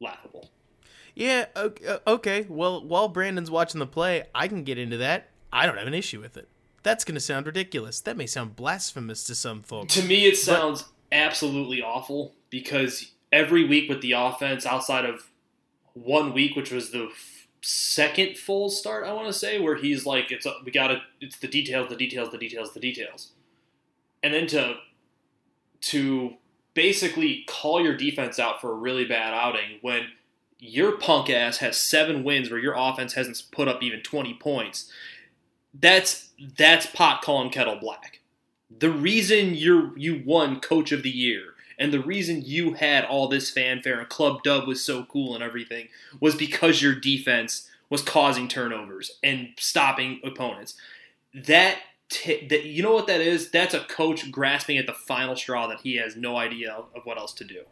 [0.00, 0.50] laughable.
[1.14, 2.46] Yeah, okay, uh, okay.
[2.48, 5.28] Well, while Brandon's watching the play, I can get into that.
[5.52, 6.48] I don't have an issue with it.
[6.82, 8.00] That's going to sound ridiculous.
[8.00, 9.94] That may sound blasphemous to some folks.
[9.94, 15.30] To me, it sounds absolutely awful because every week with the offense, outside of
[15.94, 17.10] one week, which was the
[17.62, 21.38] second full start, I want to say, where he's like, "It's we got to, it's
[21.38, 23.32] the details, the details, the details, the details,"
[24.22, 24.76] and then to
[25.82, 26.34] to
[26.74, 30.08] basically call your defense out for a really bad outing when
[30.58, 34.92] your punk ass has seven wins where your offense hasn't put up even 20 points
[35.74, 38.20] that's that's pot calling kettle black.
[38.76, 41.49] The reason you're you won coach of the year
[41.80, 45.42] and the reason you had all this fanfare and club dub was so cool and
[45.42, 45.88] everything
[46.20, 50.74] was because your defense was causing turnovers and stopping opponents
[51.34, 51.78] that
[52.10, 53.50] T- that you know what that is?
[53.50, 57.16] That's a coach grasping at the final straw that he has no idea of what
[57.16, 57.62] else to do.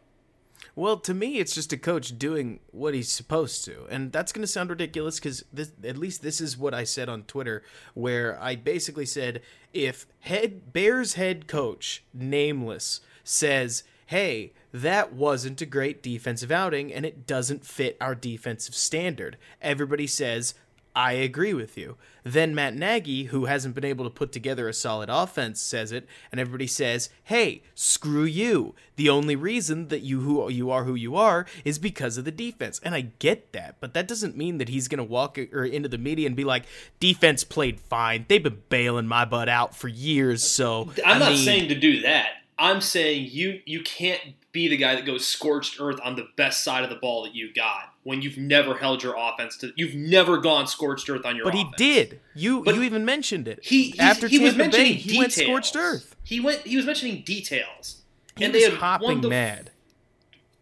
[0.75, 4.43] Well, to me, it's just a coach doing what he's supposed to, and that's going
[4.43, 5.43] to sound ridiculous because
[5.83, 7.63] at least this is what I said on Twitter,
[7.95, 9.41] where I basically said
[9.73, 17.05] if head Bears head coach, nameless, says, "Hey, that wasn't a great defensive outing, and
[17.05, 20.55] it doesn't fit our defensive standard," everybody says,
[20.95, 21.97] I agree with you.
[22.23, 26.07] Then Matt Nagy, who hasn't been able to put together a solid offense, says it,
[26.31, 28.75] and everybody says, "Hey, screw you.
[28.95, 32.31] The only reason that you who you are who you are is because of the
[32.31, 35.63] defense." And I get that, but that doesn't mean that he's going to walk or
[35.63, 36.65] into the media and be like,
[36.99, 38.25] "Defense played fine.
[38.27, 41.75] They've been bailing my butt out for years." So I'm I not mean, saying to
[41.75, 42.38] do that.
[42.59, 46.63] I'm saying you you can't be the guy that goes scorched earth on the best
[46.63, 49.93] side of the ball that you got when you've never held your offense to you've
[49.95, 51.63] never gone scorched earth on your offense.
[51.71, 52.19] But he did.
[52.35, 53.59] You But you even mentioned it.
[53.63, 56.15] He after he was Tampa Bay, mentioning he went scorched earth.
[56.23, 58.01] He went he was mentioning details.
[58.37, 59.71] He and was they had hopping the, mad.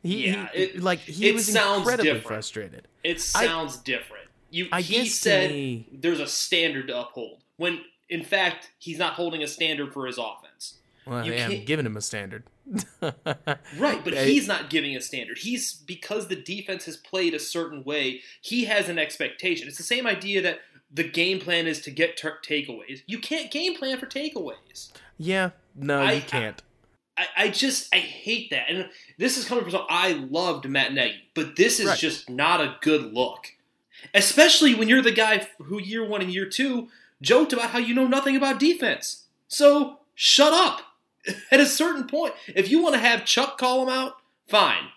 [0.03, 2.27] He, Yeah, he it- like he it was sounds incredibly different.
[2.27, 2.87] frustrated.
[3.03, 4.25] It sounds different.
[4.49, 7.39] You I he said me- there's a standard to uphold.
[7.57, 10.46] When in fact he's not holding a standard for his offense.
[11.07, 12.43] Well, You I'm can't- giving him a standard.
[13.77, 15.37] Right, but he's not giving a standard.
[15.39, 18.21] He's because the defense has played a certain way.
[18.41, 19.67] He has an expectation.
[19.67, 20.59] It's the same idea that
[20.91, 23.01] the game plan is to get takeaways.
[23.05, 24.91] You can't game plan for takeaways.
[25.17, 26.61] Yeah, no, I- you can't.
[27.17, 28.69] I, I just I hate that.
[28.69, 31.97] And this is coming from someone I loved Matt Nagy, but this is Right.
[31.97, 33.47] just not a good look.
[34.13, 36.89] Especially when you're the guy who year one and year two
[37.21, 39.23] joked about how you know nothing about defense.
[39.47, 40.81] So shut up.
[41.51, 44.13] At a certain point, if you want to have Chuck call him out,
[44.47, 44.89] fine,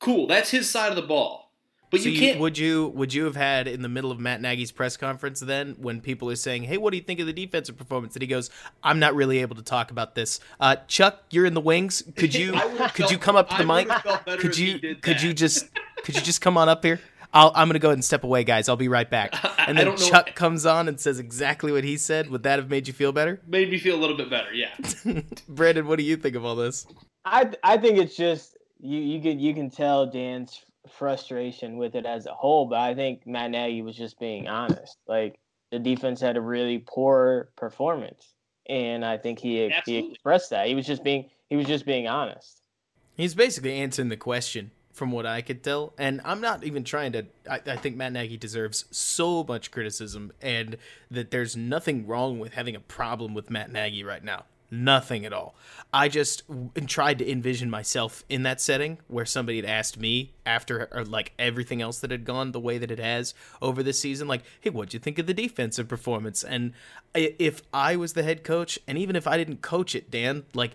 [0.00, 0.26] cool.
[0.26, 1.44] That's his side of the ball.
[1.88, 2.40] But So you can't.
[2.40, 5.76] would you would you have had in the middle of Matt Nagy's press conference then
[5.78, 8.26] when people are saying, "Hey, what do you think of the defensive performance?" and he
[8.26, 8.50] goes,
[8.82, 12.02] "I'm not really able to talk about this." Uh, Chuck, you're in the wings.
[12.16, 13.88] Could you I would've could you come up to the I mic?
[13.88, 15.66] would've felt better Could you could you just
[16.02, 17.00] could you just come on up here?
[17.36, 18.66] I'll, I'm gonna go ahead and step away, guys.
[18.68, 19.34] I'll be right back.
[19.66, 22.30] And then don't Chuck comes on and says exactly what he said.
[22.30, 23.40] Would that have made you feel better?
[23.48, 24.54] made me feel a little bit better.
[24.54, 24.68] Yeah.
[25.48, 26.86] Brandon, what do you think of all this?
[27.24, 32.06] I I think it's just you you can you can tell Dan's frustration with it
[32.06, 34.98] as a whole, but I think Matt Nagy was just being honest.
[35.08, 35.40] Like
[35.72, 38.34] the defense had a really poor performance,
[38.68, 40.68] and I think he he expressed that.
[40.68, 42.62] He was just being he was just being honest.
[43.16, 45.92] He's basically answering the question from what I could tell.
[45.98, 47.26] And I'm not even trying to.
[47.48, 50.78] I, I think Matt Nagy deserves so much criticism, and
[51.10, 54.46] that there's nothing wrong with having a problem with Matt Nagy right now.
[54.70, 55.54] Nothing at all.
[55.92, 56.42] I just
[56.86, 61.32] tried to envision myself in that setting where somebody had asked me after or like
[61.38, 64.70] everything else that had gone the way that it has over this season, like, "Hey,
[64.70, 66.72] what'd you think of the defensive performance?" And
[67.14, 70.72] if I was the head coach, and even if I didn't coach it, Dan, like,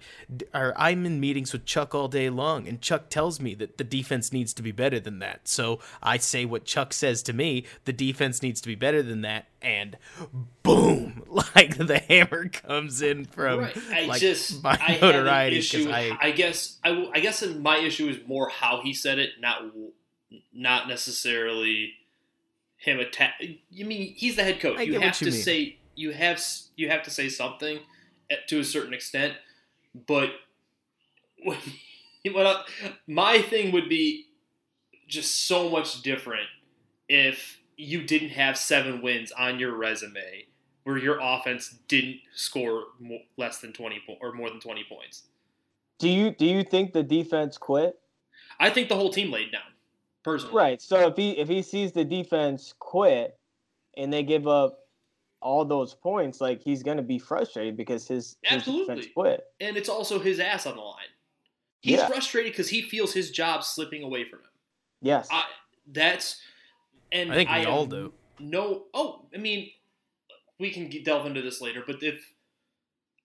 [0.53, 3.83] or I'm in meetings with Chuck all day long, and Chuck tells me that the
[3.83, 5.47] defense needs to be better than that.
[5.47, 9.21] So I say what Chuck says to me: the defense needs to be better than
[9.21, 9.97] that, and
[10.63, 11.23] boom,
[11.55, 13.77] like the hammer comes in from Right.
[13.91, 17.77] I like just my I had an notoriety I, I guess I, I guess my
[17.77, 19.60] issue is more how he said it, not
[20.53, 21.93] not necessarily
[22.77, 23.41] him attack.
[23.69, 24.77] You mean he's the head coach?
[24.79, 25.43] I you get have what you to mean.
[25.43, 26.43] say you have
[26.75, 27.79] you have to say something
[28.29, 29.33] at, to a certain extent,
[30.07, 30.29] but
[31.43, 31.57] when,
[32.33, 32.63] when I,
[33.07, 34.27] my thing would be
[35.07, 36.47] just so much different
[37.09, 40.45] if you didn't have seven wins on your resume
[40.83, 45.23] where your offense didn't score mo less than 20 po- or more than 20 points.
[45.99, 47.99] Do you do you think the defense quit?
[48.61, 49.61] I think the whole team laid down.
[50.23, 50.55] Personally.
[50.55, 50.81] Right.
[50.81, 53.37] So if he if he sees the defense quit
[53.97, 54.77] and they give up
[55.41, 59.43] all those points, like he's gonna be frustrated because his, his defense quit.
[59.59, 61.07] And it's also his ass on the line.
[61.81, 62.07] He's Yeah.
[62.07, 64.49] frustrated because he feels his job slipping away from him.
[65.01, 65.27] Yes.
[65.31, 65.45] I,
[65.87, 66.39] that's
[67.11, 68.13] and I think we have all do.
[68.39, 69.71] No, oh, I mean,
[70.59, 72.33] we can delve into this later, but if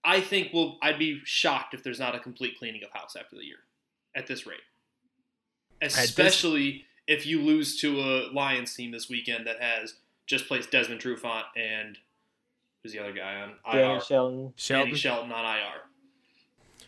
[0.02, 3.36] I think we'll, I'd be shocked if there's not a complete cleaning of house after
[3.36, 3.58] the year
[4.14, 4.60] at this rate,
[5.80, 9.94] this- especially if you lose to a Lions team this weekend that has
[10.26, 11.98] just placed Desmond Trufant and
[12.82, 14.00] who's the other guy on Danny IR?
[14.00, 14.36] Shelton.
[14.40, 14.94] Danny Shelton.
[14.96, 15.80] Shelton on IR.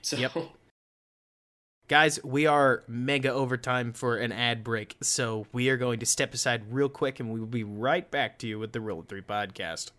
[0.03, 0.33] So Yep.
[1.88, 6.35] Guys, we are mega overtime for an ad break, so we are going to step
[6.35, 9.09] aside real quick and we will be right back to you with the Rule of
[9.09, 9.90] Three podcast.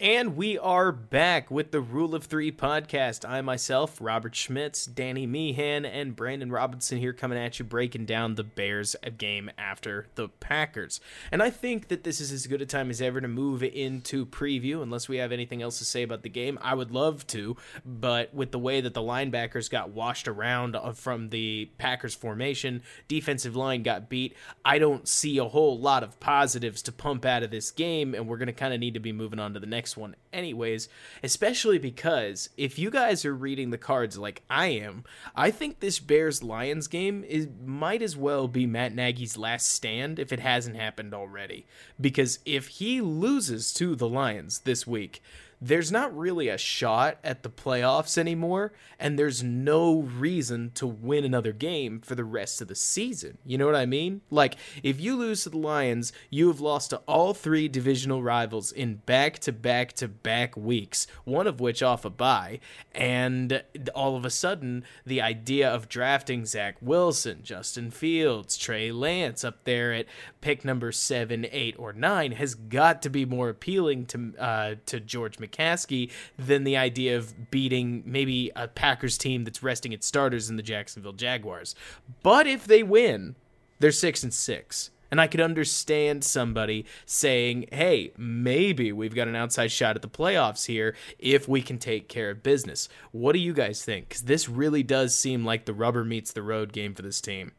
[0.00, 3.26] And we are back with the Rule of Three podcast.
[3.26, 8.34] I myself, Robert Schmitz, Danny Meehan, and Brandon Robinson here coming at you, breaking down
[8.34, 11.00] the Bears game after the Packers.
[11.30, 14.26] And I think that this is as good a time as ever to move into
[14.26, 16.58] preview, unless we have anything else to say about the game.
[16.60, 21.28] I would love to, but with the way that the linebackers got washed around from
[21.28, 26.82] the Packers formation, defensive line got beat, I don't see a whole lot of positives
[26.82, 29.12] to pump out of this game, and we're going to kind of need to be
[29.12, 30.88] moving on to the next one anyways,
[31.22, 35.04] especially because if you guys are reading the cards like I am,
[35.36, 40.18] I think this Bears Lions game is might as well be Matt Nagy's last stand
[40.18, 41.66] if it hasn't happened already.
[42.00, 45.22] Because if he loses to the Lions this week,
[45.60, 51.24] there's not really a shot at the playoffs anymore, and there's no reason to win
[51.24, 53.38] another game for the rest of the season.
[53.44, 54.20] You know what I mean?
[54.30, 58.72] Like, if you lose to the Lions, you have lost to all three divisional rivals
[58.72, 62.60] in back to back to back weeks, one of which off a bye,
[62.92, 63.62] and
[63.94, 69.64] all of a sudden, the idea of drafting Zach Wilson, Justin Fields, Trey Lance up
[69.64, 70.06] there at
[70.40, 75.00] pick number seven, eight, or nine has got to be more appealing to uh, to
[75.00, 80.50] George McCaskey than the idea of beating maybe a Packers team that's resting its starters
[80.50, 81.74] in the Jacksonville Jaguars.
[82.22, 83.36] But if they win,
[83.80, 84.90] they're six and six.
[85.10, 90.08] And I could understand somebody saying, hey, maybe we've got an outside shot at the
[90.08, 92.88] playoffs here if we can take care of business.
[93.12, 94.08] What do you guys think?
[94.08, 97.52] Because this really does seem like the rubber meets the road game for this team.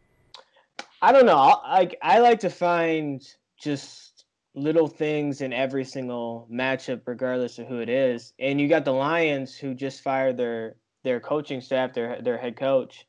[1.02, 1.38] I don't know.
[1.38, 3.26] I I like to find
[3.58, 4.05] just
[4.56, 8.34] little things in every single matchup, regardless of who it is.
[8.40, 12.56] And you got the Lions who just fired their their coaching staff, their their head
[12.56, 13.06] coach,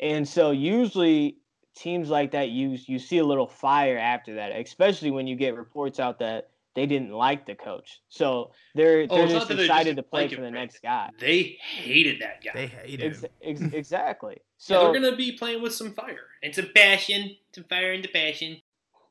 [0.00, 1.38] and so usually
[1.76, 5.54] teams like that you you see a little fire after that, especially when you get
[5.56, 8.00] reports out that they didn't like the coach.
[8.08, 10.52] So they're Oh, they're it's just that they excited just to play for the right?
[10.52, 11.10] next guy.
[11.20, 12.50] They hated that guy.
[12.54, 13.30] They hate Ex- him.
[13.42, 14.38] ex- exactly.
[14.58, 18.02] so So they're gonna be playing with some fire and some passion, some fire and
[18.02, 18.60] the passion.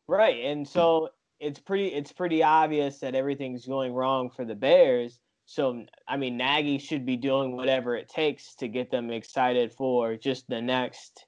[0.08, 1.10] Right, and so
[1.46, 5.20] it's pretty it's pretty obvious that everything's going wrong for the Bears.
[5.46, 10.16] So I mean, Nagy should be doing whatever it takes to get them excited for
[10.16, 11.26] just the next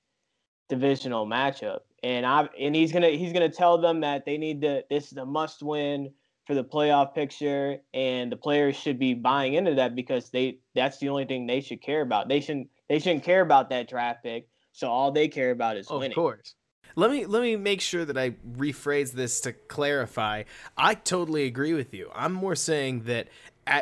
[0.70, 1.80] divisional matchup.
[2.04, 5.18] And I and he's gonna he's gonna tell them that they need to this is
[5.18, 6.12] a must win
[6.46, 10.98] for the playoff picture, and the players should be buying into that because they that's
[11.00, 12.28] the only thing they should care about.
[12.30, 14.48] They shouldn't they shouldn't care about that draft pick.
[14.72, 16.16] So all they care about is Of winning.
[16.16, 16.56] course.
[16.98, 20.44] Let me let me make sure that I rephrase this to clarify.
[20.76, 22.10] I totally agree with you.
[22.14, 23.28] I'm more saying that at,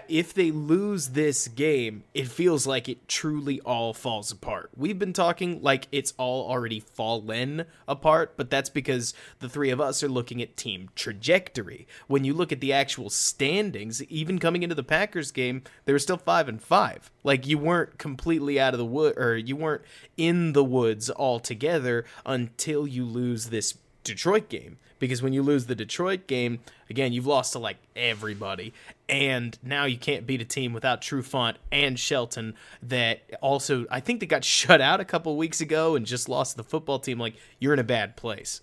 [0.08, 4.70] if they lose this game, it feels like it truly all falls apart.
[4.76, 9.82] We've been talking like it's all already fallen apart, but that's because the three of
[9.82, 11.88] us are looking at team trajectory.
[12.08, 16.00] When you look at the actual standings, even coming into the Packers game, they were
[16.00, 17.12] still 5 and 5.
[17.24, 19.84] Like you weren't completely out of the wood or you weren't
[20.18, 24.78] in the woods altogether until you lose this Detroit game.
[24.98, 28.74] Because when you lose the Detroit game, again, you've lost to like everybody.
[29.10, 32.54] And now you can't beat a team without Trufant and Shelton
[32.84, 36.56] that also, I think they got shut out a couple weeks ago and just lost
[36.56, 37.20] the football team.
[37.20, 38.62] Like, you're in a bad place.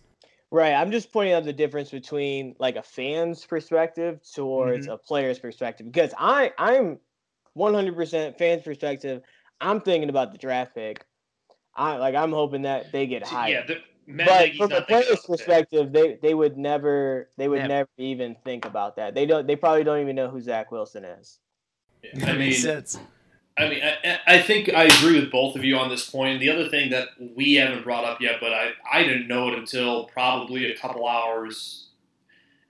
[0.51, 0.73] Right.
[0.73, 4.93] I'm just pointing out the difference between like a fan's perspective towards Mhm.
[4.95, 6.99] a player's perspective because I I'm
[7.57, 9.23] 100% fan's perspective.
[9.61, 11.05] I'm thinking about the draft pick.
[11.75, 13.53] I like I'm hoping that they get higher.
[13.53, 13.83] Yeah, the, Matt
[14.17, 17.69] but Nagy's from a player's perspective, they they would never they would Never.
[17.69, 19.15] never even think about that.
[19.15, 21.39] They don't they probably don't even know who Zach Wilson is.
[22.05, 22.99] I That makes mean, sense.
[23.59, 26.41] I mean, I, I think I agree with both of you on this point.
[26.41, 29.59] The other thing that we haven't brought up yet, but I, I didn't know it
[29.59, 31.89] until probably a couple hours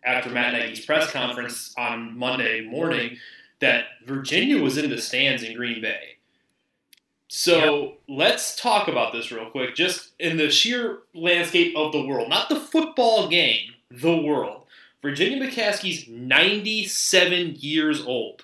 [0.05, 3.19] after Matt Nagy's press conference on Monday morning,
[3.61, 6.12] that Virginia was in the stands in Green Bay.
[7.35, 12.29] So let's talk about this real quick, just in the sheer landscape of the world,
[12.29, 14.65] not the football game, the world.
[15.01, 18.43] Virginia McCaskey's 97 years old.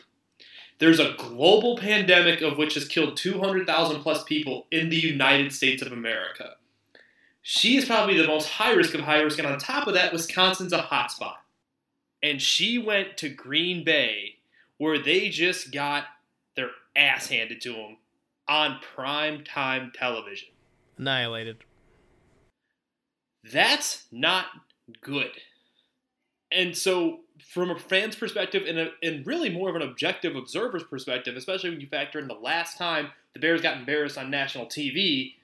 [0.78, 5.82] There's a global pandemic of which has killed 200,000 plus people in the United States
[5.82, 6.54] of America.
[7.42, 10.14] She is probably the most high risk of high risk, and on top of that,
[10.14, 11.36] Wisconsin's a hotspot.
[12.22, 14.36] And she went to Green Bay,
[14.78, 16.04] where they just got
[16.56, 17.98] their ass handed to them
[18.48, 20.48] on prime time television.
[20.96, 21.58] Annihilated.
[23.44, 24.46] That's not
[25.00, 25.30] good.
[26.50, 30.82] And so, from a fan's perspective, and, a, and really more of an objective observer's
[30.82, 34.66] perspective, especially when you factor in the last time the Bears got embarrassed on national
[34.66, 35.34] TV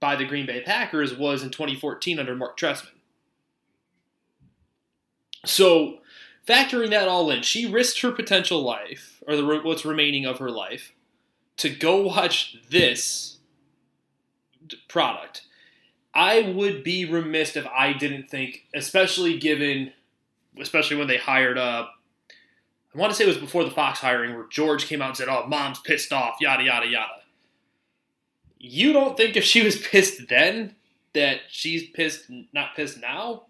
[0.00, 2.88] by the Green Bay Packers was in 2014 under Marc Trestman.
[5.46, 5.98] So,
[6.46, 10.50] factoring that all in, she risked her potential life, or the, what's remaining of her
[10.50, 10.92] life,
[11.58, 13.38] to go watch this
[14.88, 15.42] product.
[16.14, 19.92] I would be remiss if I didn't think, especially given,
[20.60, 21.86] especially when they hired uh
[22.94, 25.16] I want to say it was before the Fox hiring where George came out and
[25.16, 27.22] said, "Oh, mom's pissed off," yada yada yada.
[28.58, 30.76] You don't think if she was pissed then
[31.12, 33.44] that she's pissed, not pissed now?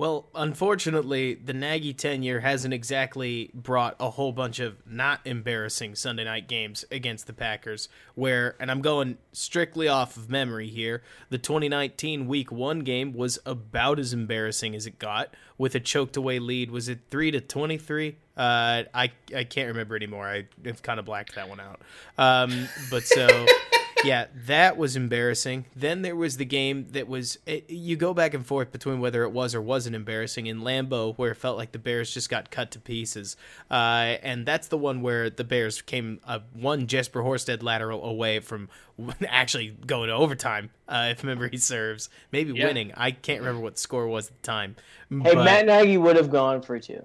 [0.00, 6.24] Well, unfortunately, the Nagy tenure hasn't exactly brought a whole bunch of not embarrassing Sunday
[6.24, 7.90] night games against the Packers.
[8.14, 13.40] Where, and I'm going strictly off of memory here, the 2019 Week One game was
[13.44, 16.70] about as embarrassing as it got, with a choked away lead.
[16.70, 18.16] Was it three to 23?
[18.38, 20.26] Uh, I I can't remember anymore.
[20.26, 21.82] I have kind of blacked that one out.
[22.16, 23.44] Um, but so.
[24.04, 25.66] yeah, that was embarrassing.
[25.76, 29.22] Then there was the game that was it, you go back and forth between whether
[29.24, 32.50] it was or wasn't embarrassing in Lambeau, where it felt like the Bears just got
[32.50, 33.36] cut to pieces,
[33.70, 33.74] uh,
[34.22, 38.68] and that's the one where the Bears came uh, one Jesper Horsted lateral away from
[39.28, 42.66] actually going to overtime, uh, if memory serves, maybe Yeah.
[42.66, 42.92] winning.
[42.96, 44.76] I can't remember what the score was at the time.
[45.10, 47.04] Hey, but Matt Nagy would have gone for two.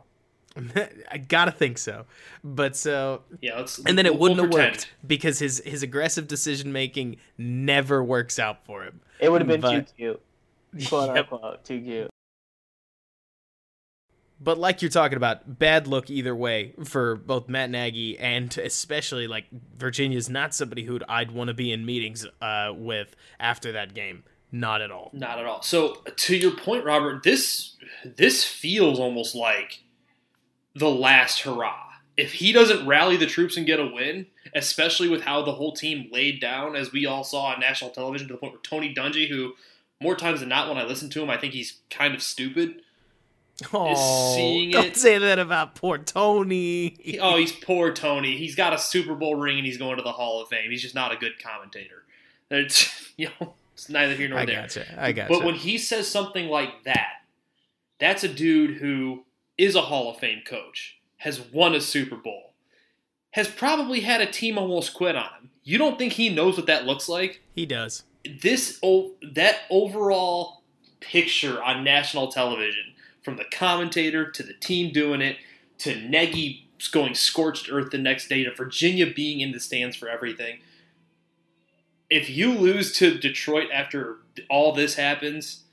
[1.11, 2.05] I gotta think so.
[2.43, 3.79] But so Yeah, let's.
[3.79, 4.75] and then it we'll- wouldn't we'll have pretend.
[4.75, 9.01] worked because his his aggressive decision making never works out for him.
[9.19, 10.21] It would have been But- too cute.
[10.87, 11.31] Quote Yep.
[11.31, 12.09] unquote, too cute.
[14.39, 19.27] But like you're talking about, bad look either way for both Matt Nagy and especially
[19.27, 19.45] like
[19.77, 24.23] Virginia's not somebody who I'd want to be in meetings uh, with after that game.
[24.51, 25.09] Not at all.
[25.13, 25.61] Not at all.
[25.61, 27.75] So to your point, Robert, this
[28.05, 29.81] this feels almost like
[30.75, 31.81] the last hurrah.
[32.17, 35.73] If he doesn't rally the troops and get a win, especially with how the whole
[35.73, 38.93] team laid down, as we all saw on national television, to the point where Tony
[38.93, 39.53] Dungy, who
[40.01, 42.81] more times than not, when I listen to him, I think he's kind of stupid.
[43.73, 46.95] Oh, seeing don't it- say that about poor Tony.
[46.99, 48.37] He- oh, he's poor Tony.
[48.37, 50.71] He's got a Super Bowl ring and he's going to the Hall of Fame.
[50.71, 52.03] He's just not a good commentator.
[52.49, 54.61] It's you know, it's neither here nor I there.
[54.61, 54.85] gotcha.
[54.97, 55.33] I gotcha.
[55.33, 57.23] But when he says something like that,
[57.99, 59.24] that's a dude who
[59.57, 62.53] is a Hall of Fame coach, has won a Super Bowl,
[63.31, 65.49] has probably had a team almost quit on him.
[65.63, 67.41] You don't think he knows what that looks like?
[67.53, 68.03] he does.
[68.41, 70.63] This that overall
[70.99, 72.93] picture on national television,
[73.23, 75.37] from the commentator to the team doing it
[75.79, 80.07] to Nagy going scorched earth the next day to Virginia being in the stands for
[80.09, 80.59] everything.
[82.09, 84.17] If you lose to Detroit after
[84.49, 85.63] all this happens,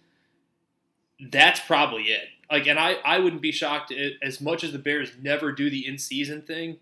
[1.21, 2.29] that's probably it.
[2.51, 5.87] Like, and I, I wouldn't be shocked as much as the Bears never do the
[5.87, 6.79] in season thing.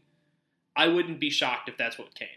[0.74, 2.28] I wouldn't be shocked if that's what came.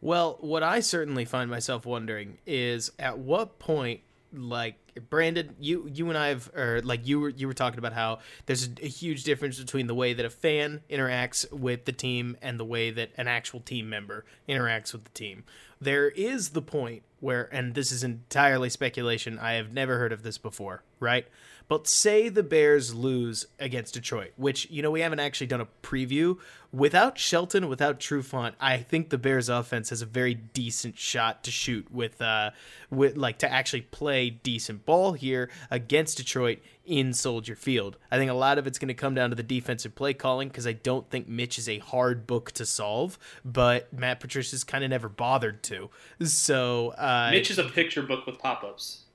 [0.00, 4.00] Well, what I certainly find myself wondering is at what point,
[4.32, 4.76] like
[5.08, 8.18] Brandon, you you and I have, or like you were you were talking about how
[8.46, 12.60] there's a huge difference between the way that a fan interacts with the team and
[12.60, 15.44] the way that an actual team member interacts with the team.
[15.80, 19.38] There is the point where, and this is entirely speculation.
[19.38, 21.26] I have never heard of this before, right?
[21.68, 25.68] But say the Bears lose against Detroit, which you know we haven't actually done a
[25.82, 26.38] preview.
[26.72, 31.50] Without Shelton, without Trufant, I think the Bears offense has a very decent shot to
[31.50, 32.50] shoot with uh
[32.90, 37.96] with like to actually play decent ball here against Detroit in Soldier Field.
[38.12, 40.48] I think a lot of it's going to come down to the defensive play calling
[40.48, 44.84] because I don't think Mitch is a hard book to solve, but Matt Patricia's kind
[44.84, 45.90] of never bothered to.
[46.22, 49.05] So uh Mitch is a picture book with pop ups.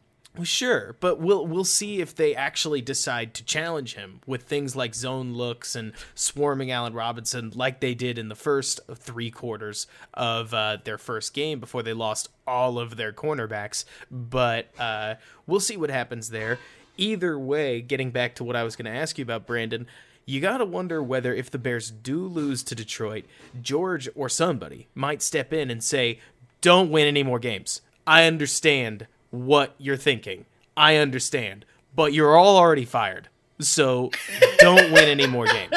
[0.44, 4.96] Sure, but we'll we'll see if they actually decide to challenge him with things like
[4.96, 10.54] zone looks and swarming Allen Robinson, like they did in the first three quarters of
[10.54, 13.84] uh, their first game before they lost all of their cornerbacks.
[14.10, 15.16] But uh,
[15.46, 16.60] we'll see what happens there.
[16.98, 19.88] Either way, getting back to what I was going to ask you about, Brandon,
[20.26, 23.26] you got to wonder whether if the Bears do lose to Detroit,
[23.62, 26.20] George or somebody might step in and say,
[26.62, 30.46] "Don't win any more games." I understand what you're thinking.
[30.78, 31.66] I understand.
[31.96, 33.28] But you're all already fired.
[33.60, 34.12] So
[34.60, 35.76] don't win any more games.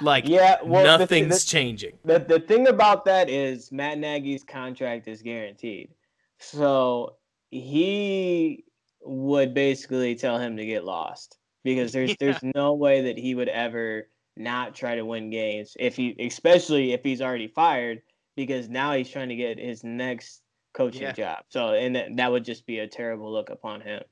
[0.00, 1.92] Like Yeah, well, nothing's the- changing.
[2.04, 5.90] The the thing about that is Matt Nagy's contract is guaranteed.
[6.38, 7.16] So
[7.50, 8.64] he
[9.02, 13.48] would basically tell him to get lost because there's there's no way that he would
[13.48, 18.02] ever not try to win games if he especially if he's already fired
[18.36, 20.42] because now he's trying to get his next
[20.76, 21.12] coaching Yeah.
[21.12, 21.44] job.
[21.48, 24.02] So and that, that would just be a terrible look upon him.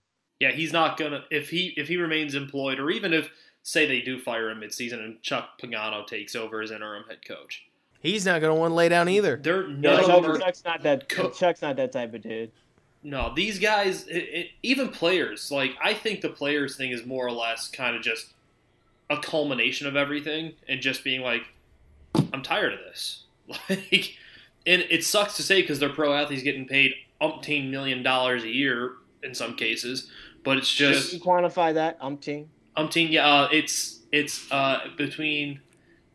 [0.41, 3.31] Yeah, he's not gonna if he if he remains employed, or even if
[3.63, 7.65] say they do fire him midseason and Chuck Pagano takes over as interim head coach.
[8.01, 9.39] He's not going to want to lay down either.
[9.43, 12.21] They're No, none of Chuck, them Chuck's not that Co- Chuck's not that type of
[12.21, 12.53] dude.
[13.03, 14.07] no these guys.
[14.09, 17.97] It, it, even players like I think the players thing is more or less kind
[17.97, 18.35] of just
[19.09, 21.43] a culmination of everything and just being like,
[22.33, 23.23] I'm tired of this.
[23.69, 24.17] Like,
[24.67, 28.49] and it sucks to say because they're pro athletes getting paid umpteen million dollars a
[28.49, 28.93] year
[29.23, 30.11] in some cases,
[30.43, 32.47] but it's just Can you quantify that umpteen?
[32.77, 33.11] umpteen.
[33.11, 35.61] Yeah, uh, it's it's uh, between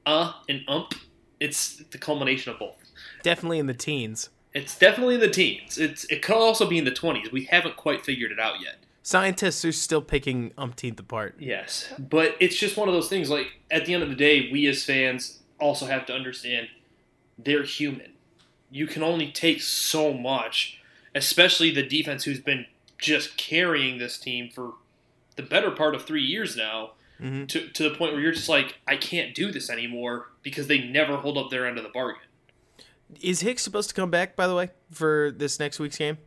[0.06, 0.93] uh and ump.
[1.39, 2.76] It's the culmination of both.
[3.24, 4.30] Definitely in the teens.
[4.54, 5.78] It's definitely in the teens.
[5.78, 7.32] It's it could also be in the twenties.
[7.32, 8.78] We haven't quite figured it out yet.
[9.02, 11.36] Scientists are still picking umpteenth apart.
[11.39, 13.30] Yes, but it's just one of those things.
[13.30, 16.68] Like at the end of the day, we as fans also have to understand
[17.38, 18.12] they're human.
[18.72, 20.80] You can only take so much,
[21.16, 22.66] especially the defense who's been
[22.98, 24.74] just carrying this team for
[25.36, 26.92] the better part of three years now.
[27.22, 27.48] Mhm.
[27.50, 30.80] To, to the point where you're just like, I can't do this anymore because they
[30.80, 32.22] never hold up their end of the bargain.
[33.22, 36.18] Is Hicks supposed to come back, by the way, for this next week's game?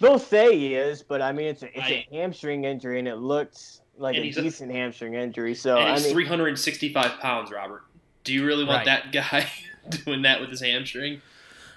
[0.00, 3.06] They'll say he is, but I mean, it's a it's I- a hamstring injury, and
[3.06, 5.54] it looks like a he's a- decent hamstring injury.
[5.54, 7.82] So and I he's mean, 365 pounds, Robert.
[8.24, 9.02] Do you really want Right.
[9.02, 9.50] that guy
[10.04, 11.20] doing that with his hamstring?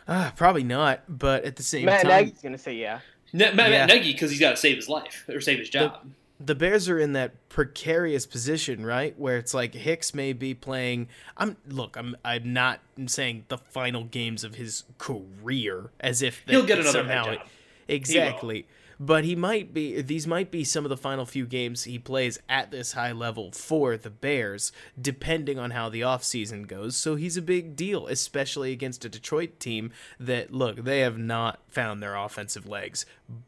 [0.07, 1.01] Ah, probably not.
[1.07, 2.99] But at the same Matt time, Nagy's gonna say yeah.
[3.33, 3.85] Ne- Matt Yeah.
[3.85, 5.99] Nagy, because he's got to save his life or save his job.
[6.39, 11.07] the Bears are in that precarious position, right, where it's like Hicks may be playing.
[11.37, 16.51] I'm look, I'm I'm not saying the final games of his career as if that
[16.51, 17.41] He'll get another somehow job.
[17.87, 18.67] exactly.
[18.99, 20.01] But he might be.
[20.01, 23.51] These might be some of the final few games he plays at this high level
[23.51, 26.95] for the Bears, depending on how the offseason goes.
[26.95, 31.59] So he's a big deal, especially against a Detroit team that look they have not
[31.67, 33.05] found their offensive legs.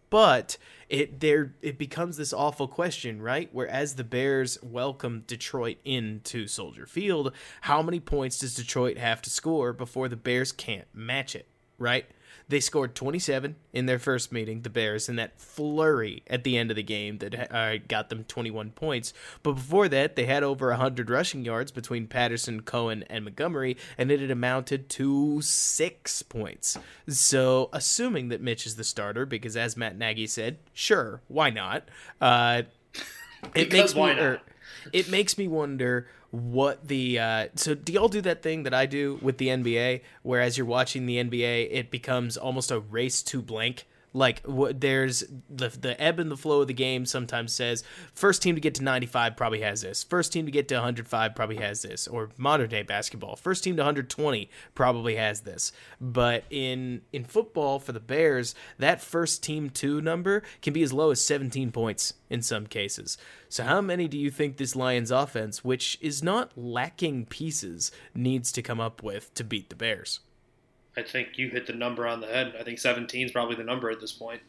[0.10, 0.58] But
[0.89, 3.50] it there it becomes this awful question, right?
[3.54, 9.22] Where as the Bears welcome Detroit into Soldier Field, how many points does Detroit have
[9.24, 12.06] to score before the Bears can't match it, right?
[12.50, 16.70] They scored 27 in their first meeting, the Bears, in that flurry at the end
[16.72, 19.14] of the game that uh, got them 21 points.
[19.43, 24.10] But before that, they had over 100 rushing yards between Patterson, Cohen, and Montgomery, and
[24.12, 26.78] it had amounted to six points.
[27.10, 31.89] So, assuming that Mitch is the starter, because as Matt Nagy said, sure, why not?
[32.22, 32.62] Uh,
[33.54, 34.24] it makes why me, not?
[34.24, 34.41] or-
[34.93, 38.86] it makes me wonder what the uh, so do y'all do that thing that I
[38.86, 43.22] do with the NBA, where as you're watching the NBA, it becomes almost a race
[43.24, 43.88] to blank.
[44.18, 47.84] Like there's the the ebb and the flow of the game sometimes says
[48.15, 50.03] first team to get to 95 probably has this.
[50.03, 52.07] First team to get to 105 probably has this.
[52.07, 55.72] Or modern day basketball, first team to 120 probably has this.
[56.01, 60.91] But in in football for the Bears, that first team to number can be as
[60.91, 63.20] low as 17 points in some cases.
[63.49, 68.51] So how many do you think this Lions offense, which is not lacking pieces, needs
[68.53, 70.22] to come up with to beat the Bears?
[70.98, 72.56] I think you hit the number on the head.
[72.60, 74.41] I think 17 is probably the number at this point.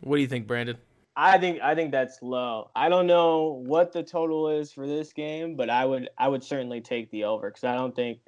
[0.00, 0.76] What do you think, Brandon?
[1.16, 2.70] I think I think that's low.
[2.74, 6.42] I don't know what the total is for this game, but I would I would
[6.42, 8.18] certainly take the over because I don't think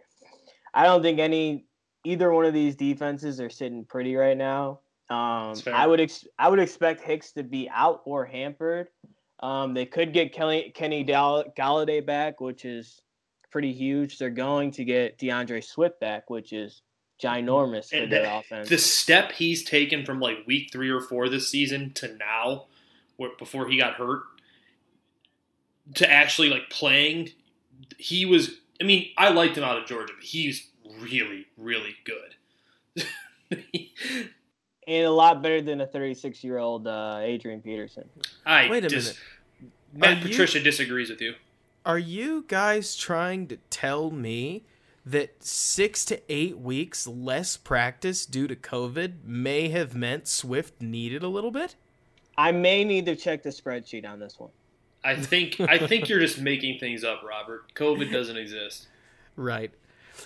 [0.75, 1.65] I don't think any
[2.05, 4.81] either one of these defenses are sitting pretty right now.
[5.11, 8.89] Um, I would ex- I would expect Hicks to be out or hampered.
[9.41, 13.01] Um, they could get Kelly Kenny Dall- Golladay back, which is
[13.51, 14.19] pretty huge.
[14.19, 16.83] They're going to get D'Andre Swift back, which is
[17.23, 18.69] ginormous for And their the- offense.
[18.69, 22.65] The step he's taken from like week three or four this season to now,
[23.17, 24.23] where, before he got hurt,
[25.95, 27.31] to actually like playing,
[27.99, 28.57] he was.
[28.81, 30.69] I mean, I liked him out of Georgia, but he's
[30.99, 33.05] really, really good.
[34.89, 38.09] and a lot better than a 36 year old uh, Adrian Peterson.
[38.45, 39.05] I Wait a dis-
[39.61, 39.71] minute.
[39.95, 41.35] Matt Are you- Patricia disagrees with you.
[41.85, 44.65] Are you guys trying to tell me
[45.05, 51.23] that six to eight weeks less practice due to COVID may have meant Swift needed
[51.23, 51.75] a little bit?
[52.37, 54.51] I may need to check the spreadsheet on this one.
[55.05, 57.75] I think I think you're just making things up, Robert.
[57.75, 58.89] COVID doesn't exist.
[59.35, 59.71] Right.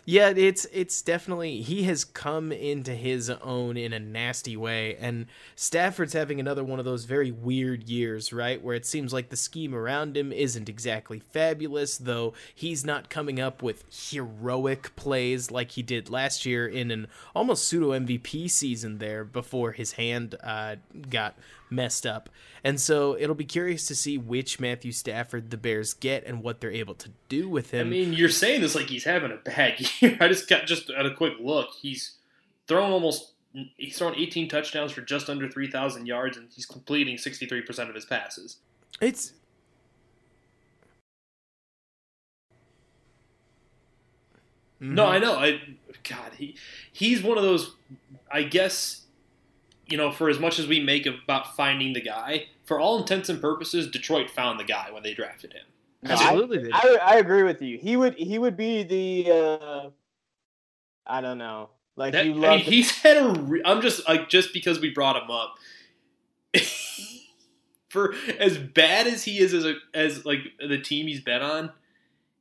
[0.05, 5.27] Yeah, it's it's definitely he has come into his own in a nasty way and
[5.55, 8.63] Stafford's having another one of those very weird years, right?
[8.63, 13.41] Where it seems like the scheme around him isn't exactly fabulous, though he's not coming
[13.41, 18.99] up with heroic plays like he did last year in an almost pseudo MVP season
[18.99, 20.77] there before his hand uh,
[21.11, 21.37] got
[21.71, 22.29] messed up.
[22.65, 26.61] And so it'll be curious to see which Matthew Stafford the Bears get and what
[26.61, 27.87] they're able to do with him.
[27.87, 30.17] I mean, you're saying this like he's having a bad year.
[30.21, 31.71] I just got just at a quick look.
[31.81, 32.17] He's
[32.69, 33.33] thrown almost
[33.79, 38.05] he's thrown 18 touchdowns for just under 3,000 yards, and he's completing 63% of his
[38.05, 38.57] passes.
[39.01, 39.33] It's
[44.79, 45.09] No, Mhm.
[45.09, 45.35] I know.
[45.37, 45.61] I
[46.03, 46.55] God, he
[46.93, 47.75] he's one of those.
[48.31, 49.06] I guess
[49.89, 53.29] you know, for as much as we make about finding the guy, for all intents
[53.29, 55.65] and purposes, Detroit found the guy when they drafted him.
[56.03, 56.65] No, absolutely.
[56.65, 57.79] they I, I agree with you.
[57.79, 59.91] He would he would be the uh,
[61.07, 61.71] I don't know.
[61.97, 63.31] Like That, you I mean, he's had a.
[63.31, 65.57] Re- I'm just like just because we brought him up.
[67.89, 71.73] For as bad as he is as a as like the team he's been on,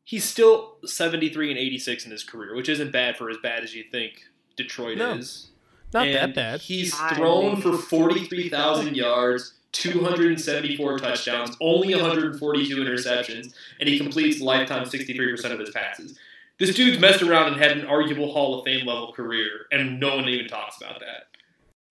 [0.04, 3.74] he's still 73 and 86 in his career, which isn't bad for as bad as
[3.74, 4.24] you think
[4.58, 5.52] Detroit No, is.
[5.96, 6.62] Not And that bad.
[6.62, 14.40] He's I thrown mean- for 43,000 yards, 274 touchdowns, only 142 interceptions, and he completes
[14.42, 16.18] lifetime 63% of his passes.
[16.58, 20.16] This dude's messed around and had an arguable Hall of Fame level career, and no
[20.16, 21.28] one even talks about that.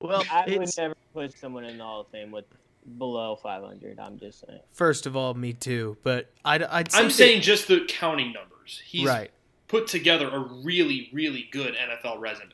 [0.01, 2.45] Well, I would It's- never put someone in the Hall of Fame with
[2.99, 3.99] below 500.
[4.01, 4.61] I'm just saying.
[4.73, 5.97] First of all, me too.
[6.03, 8.81] But I'd, I'd say I'm that- saying just the counting numbers.
[8.87, 9.31] He's right.
[9.69, 12.49] put together a really, really good NFL resume.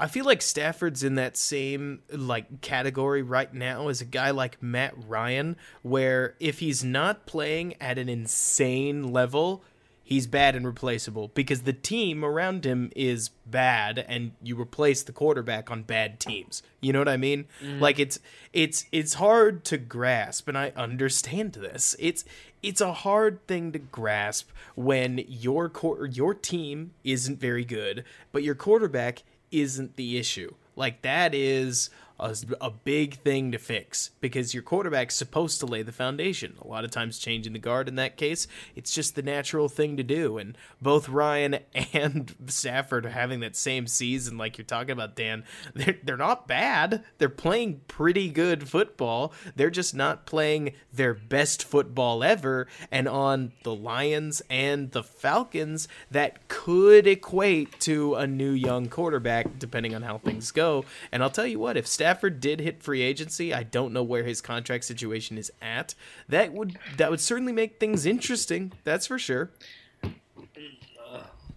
[0.00, 4.62] I feel like Stafford's in that same like category right now as a guy like
[4.62, 9.62] Matt Ryan, where if he's not playing at an insane level,
[10.02, 15.12] he's bad and replaceable because the team around him is bad and you replace the
[15.12, 16.62] quarterback on bad teams.
[16.80, 17.44] You know what I mean?
[17.62, 17.80] Mm-hmm.
[17.80, 18.18] Like it's
[18.54, 21.94] it's it's hard to grasp and I understand this.
[21.98, 22.24] It's
[22.62, 28.42] it's a hard thing to grasp when your quar your team isn't very good, but
[28.42, 30.54] your quarterback isn't the issue.
[30.76, 31.90] Like that is
[32.20, 36.54] a, a big thing to fix because your quarterback's supposed to lay the foundation.
[36.60, 38.46] A lot of times changing the guard in that case,
[38.76, 40.38] it's just the natural thing to do.
[40.38, 41.60] And both Ryan
[41.92, 45.44] and Stafford are having that same season like you're talking about, Dan.
[45.74, 47.04] They're, they're not bad.
[47.18, 49.32] They're playing pretty good football.
[49.56, 52.66] They're just not playing their best football ever.
[52.90, 59.58] And on the Lions and the Falcons, that could equate to a new young quarterback,
[59.58, 60.84] depending on how things go.
[61.10, 64.24] And I'll tell you what, if Stafford did hit free agency, I don't know where
[64.24, 65.94] his contract situation is at.
[66.28, 68.72] That would that would certainly make things interesting.
[68.84, 69.50] That's for sure.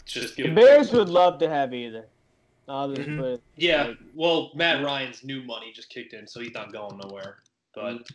[0.06, 2.06] Just The Bears would love to have either.
[2.68, 3.18] I'll just Mhm.
[3.20, 6.98] put it- Yeah, well, Matt Ryan's new money just kicked in, so he's not going
[6.98, 7.38] nowhere.
[7.74, 8.08] But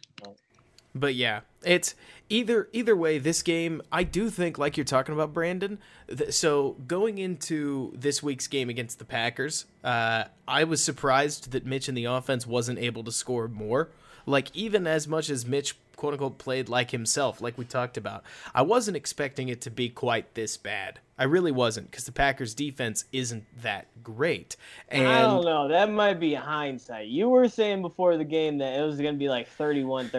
[0.95, 1.95] But yeah, it's
[2.29, 3.19] either either way.
[3.19, 5.79] This game, I do think, like you're talking about, Brandon.
[6.09, 11.67] Th- so going into this week's game against the Packers, uh, I was surprised that
[11.67, 13.91] Mitch in the offense wasn't able to score more.
[14.27, 18.23] Like even as much as Mitch quote unquote played like himself, like we talked about,
[18.55, 21.01] I wasn't expecting it to be quite this bad.
[21.19, 24.57] I really wasn't because the Packers defense isn't that great.
[24.89, 25.67] And I don't know.
[25.69, 27.09] That might be hindsight.
[27.09, 30.11] You were saying before the game that it was going to be like 31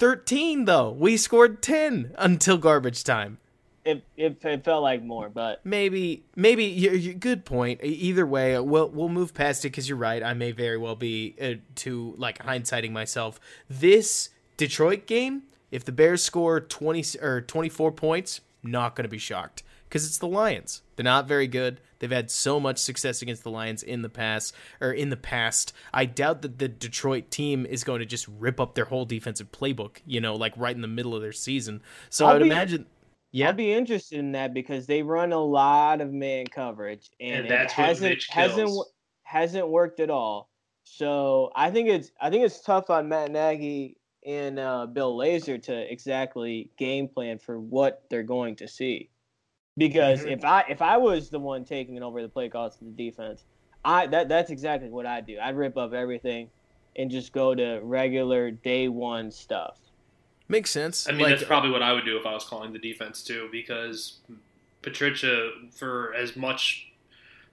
[0.00, 0.20] 13.
[0.20, 3.38] 13 though, we scored 10 until garbage time.
[3.84, 7.80] It, it, it felt like more, but maybe maybe you you good point.
[7.82, 10.22] Either way we'll we'll move past it because you're right.
[10.22, 13.40] I may very well be uh, to like hindsighting myself.
[13.70, 19.18] This detroit game if the bears score 20 or 24 points not going to be
[19.18, 20.82] shocked because it's the lions.
[20.96, 24.54] They're not very good they've had so much success against the lions in the past
[24.80, 28.58] or in the past i doubt that the detroit team is going to just rip
[28.58, 31.80] up their whole defensive playbook you know like right in the middle of their season
[32.08, 32.86] so I'll i would be- imagine
[33.30, 37.36] yeah I'd be interested in that because they run a lot of man coverage and,
[37.36, 38.70] And it that's what hasn't Mitch hasn't
[39.30, 40.50] hasn't worked at all.
[40.82, 43.96] So I think it's I think it's tough on Matt Nagy
[44.26, 49.08] and uh, Bill Lazor to exactly game plan for what they're going to see.
[49.76, 52.90] Because if I if I was the one taking over the play calls to the
[52.90, 53.44] defense,
[53.84, 55.38] I that that's exactly what I'd do.
[55.40, 56.50] I'd rip up everything
[56.96, 59.78] and just go to regular day one stuff.
[60.48, 62.72] makes sense I mean, Like, that's probably what I would do if I was calling
[62.72, 64.18] the defense too, because
[64.82, 66.88] Patricia, for as much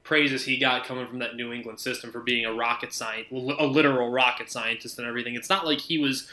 [0.04, 3.32] praise as he got coming from that New England system for being a rocket scientist,
[3.32, 6.32] a literal rocket scientist and everything, it's not like he was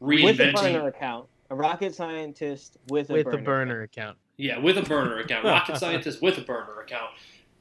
[0.00, 0.86] With a burner reinventing.
[0.88, 1.26] account.
[1.50, 3.36] A rocket scientist with a with burner.
[3.36, 4.16] the burner account.
[4.38, 7.10] Yeah, with a burner account, rocket scientist with a burner account.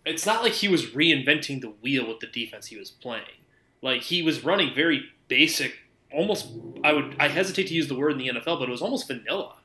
[0.05, 3.25] It's not like he was reinventing the wheel with the defense he was playing.
[3.81, 5.75] Like he was running very basic,
[6.13, 6.47] almost.
[6.83, 7.15] I would.
[7.19, 9.55] I hesitate to use the word in the NFL, but it was almost vanilla.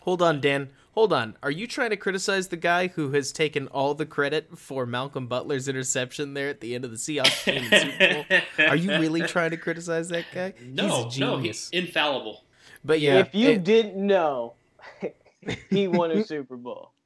[0.00, 0.70] Hold on, Dan.
[0.92, 1.36] Hold on.
[1.42, 5.26] Are you trying to criticize the guy who has taken all the credit for Malcolm
[5.26, 8.24] Butler's interception there at the end of the Seahawks game Super
[8.58, 8.66] Bowl?
[8.68, 10.54] Are you really trying to criticize that guy?
[10.64, 12.44] No, he's a no, he's infallible.
[12.82, 14.54] but yeah, if you it- didn't know,
[15.70, 16.92] he won a Super Bowl.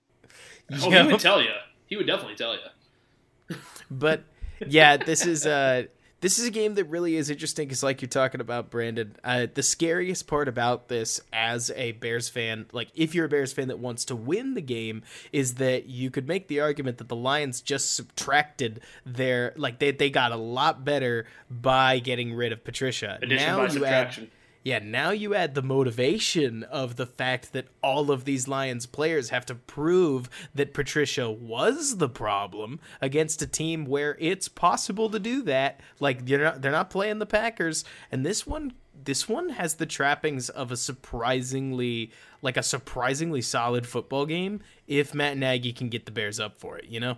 [0.72, 1.50] Oh, yeah, he would tell you.
[1.86, 3.56] He would definitely tell you.
[3.90, 4.22] but
[4.64, 5.86] yeah, this is uh
[6.20, 9.46] this is a game that really is interesting because, like you're talking about, Brandon, uh,
[9.52, 13.68] the scariest part about this as a Bears fan, like if you're a Bears fan
[13.68, 17.16] that wants to win the game, is that you could make the argument that the
[17.16, 22.62] Lions just subtracted their, like they, they got a lot better by getting rid of
[22.64, 23.18] Patricia.
[23.22, 24.30] Addition now by you add subtraction.
[24.62, 29.30] Yeah, now you add the motivation of the fact that all of these Lions players
[29.30, 35.18] have to prove that Patricia was the problem against a team where it's possible to
[35.18, 35.80] do that.
[35.98, 39.86] Like you're not, they're not playing the Packers, and this one this one has the
[39.86, 42.10] trappings of a surprisingly
[42.42, 46.76] like a surprisingly solid football game if Matt Nagy can get the Bears up for
[46.78, 47.16] it, you know?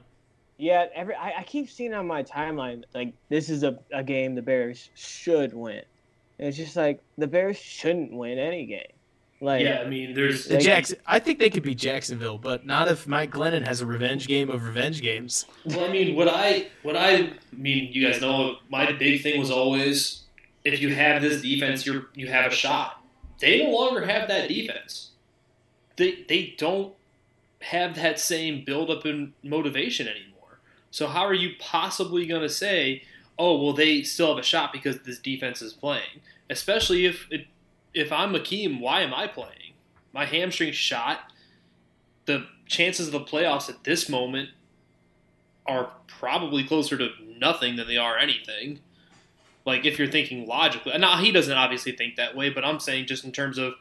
[0.58, 4.36] Yeah, every I, I keep seeing on my timeline like this is a, a game
[4.36, 5.82] the Bears should win.
[6.42, 8.90] And it's just like the Bears shouldn't win any game.
[9.40, 12.88] Like yeah, I mean, there's The Jackson, I think they could beat Jacksonville, but not
[12.88, 15.46] if Mike Glennon has a revenge game of revenge games.
[15.64, 19.52] Well, I mean, what I what I mean, you guys know, my big thing was
[19.52, 20.22] always
[20.64, 23.04] if you have this defense, you you have a shot.
[23.38, 25.10] They no longer have that defense.
[25.94, 26.92] They they don't
[27.60, 30.58] have that same build up and motivation anymore.
[30.90, 33.04] So how are you possibly going to say,
[33.38, 36.20] oh well, they still have a shot because this defense is playing?
[36.52, 37.46] Especially if it,
[37.94, 39.74] if I'm Akiem, why am I playing?
[40.12, 41.32] My hamstring shot.
[42.26, 44.50] The chances of the playoffs at this moment
[45.66, 48.80] are probably closer to nothing than they are anything.
[49.64, 53.06] Like if you're thinking logically, now he doesn't obviously think that way, but I'm saying
[53.06, 53.74] just in terms of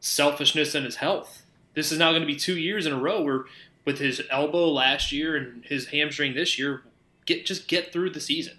[0.00, 1.42] selfishness and his health.
[1.74, 3.44] This is now going to be two years in a row where,
[3.84, 6.82] with his elbow last year and his hamstring this year,
[7.26, 8.58] get just get through the season.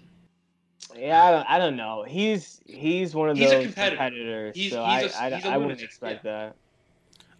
[0.96, 2.04] Yeah, I don't, I don't know.
[2.06, 3.96] He's he's one of He's those competitor.
[3.96, 6.56] competitors, He's- so he's I a- I, he's a I wouldn't lunatic, expect that.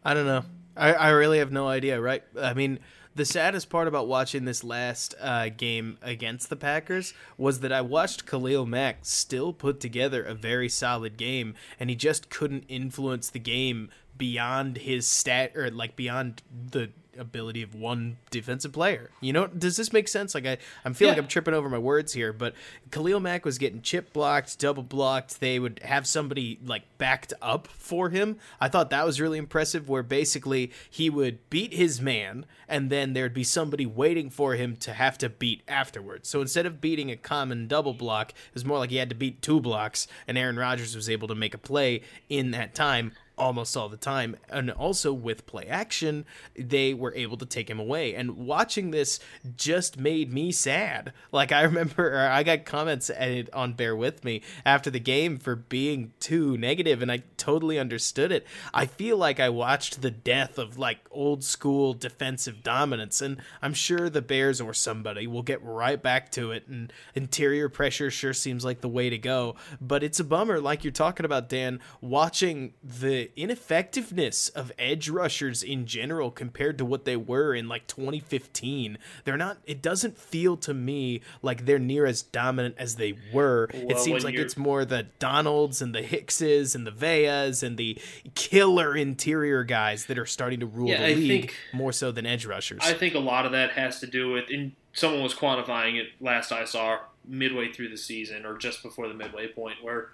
[0.05, 0.45] I don't know.
[0.77, 2.23] I, I really have no idea, right?
[2.41, 2.79] I mean,
[3.15, 7.83] the saddest part about watching this last uh, game against the Packers was that I
[7.83, 13.29] watched Khalil Mack still put together a very solid game, and he just couldn't influence
[13.29, 19.11] the game beyond his stat or like beyond the ability of one defensive player.
[19.21, 20.35] You know, does this make sense?
[20.35, 21.17] Like I, I'm feeling Yeah.
[21.19, 22.55] like I'm tripping over my words here, but
[22.91, 25.41] Khalil Mack was getting chip blocked, double blocked.
[25.41, 28.39] They would have somebody like backed up for him.
[28.61, 33.13] I thought that was really impressive, where basically he would beat his man, and then
[33.13, 36.29] there'd be somebody waiting for him to have to beat afterwards.
[36.29, 39.15] So instead of beating a common double block, it was more like he had to
[39.15, 43.13] beat two blocks, and Aaron Rodgers was able to make a play in that time
[43.39, 44.37] almost all the time.
[44.49, 46.25] And also with play action,
[46.57, 48.15] they were able to take him away.
[48.15, 49.21] And watching this
[49.57, 51.13] just made me sad.
[51.33, 53.11] Like I remember I got comments
[53.55, 58.31] on Bear With Me after the game for being too negative and I totally understood
[58.31, 58.47] it.
[58.75, 63.73] I feel like I watched the death of like old school defensive dominance and I'm
[63.73, 68.35] sure the Bears or somebody will get right back to it and interior pressure sure
[68.35, 69.57] seems like the way to go.
[69.81, 75.63] But it's a bummer like you're talking about Dan watching the ineffectiveness of edge rushers
[75.63, 78.99] in general compared to what they were in like 2015.
[79.25, 83.69] They're not it doesn't feel to me like they're near as dominant as they were.
[83.73, 87.77] it seems like you're- it's more the Donalds and the Hickses and the Veas and
[87.77, 87.99] the
[88.35, 92.11] killer interior guys that are starting to rule Yeah, the I league think- more so
[92.13, 92.81] than edge rushers.
[92.83, 96.09] I think a lot of that has to do with, and someone was quantifying it
[96.21, 100.11] last I saw midway through the season or just before the midway point, where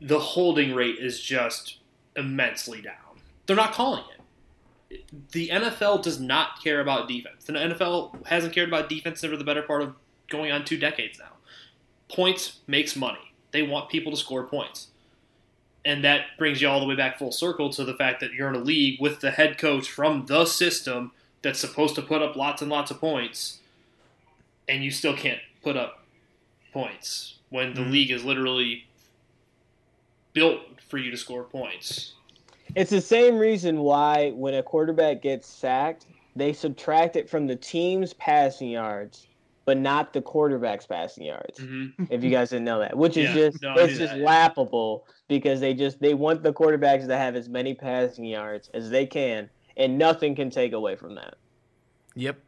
[0.00, 1.76] the holding rate is just
[2.16, 2.94] immensely down.
[3.46, 4.04] They're not calling
[4.90, 5.04] it.
[5.32, 7.44] The NFL does not care about defense.
[7.44, 9.94] The NFL hasn't cared about defense for the better part of
[10.28, 11.32] going on two decades now.
[12.08, 13.32] Points makes money.
[13.52, 14.88] They want people to score points.
[15.84, 18.48] And that brings you all the way back full circle to the fact that you're
[18.48, 22.36] in a league with the head coach from the system that's supposed to put up
[22.36, 23.58] lots and lots of points,
[24.68, 26.04] and you still can't put up
[26.72, 27.90] points when the Mhm.
[27.90, 28.86] league is literally
[30.32, 32.14] built for you to score points.
[32.74, 37.56] It's the same reason why when a quarterback gets sacked, they subtract it from the
[37.56, 39.26] team's passing yards,
[39.66, 41.58] but not the quarterback's passing yards.
[41.58, 42.04] Mm-hmm.
[42.10, 44.20] If you guys didn't know that, which is Yeah, just no, it's just that.
[44.22, 48.88] laughable because they just they want the quarterbacks to have as many passing yards as
[48.88, 51.34] they can, and nothing can take away from that.
[52.14, 52.38] Yep.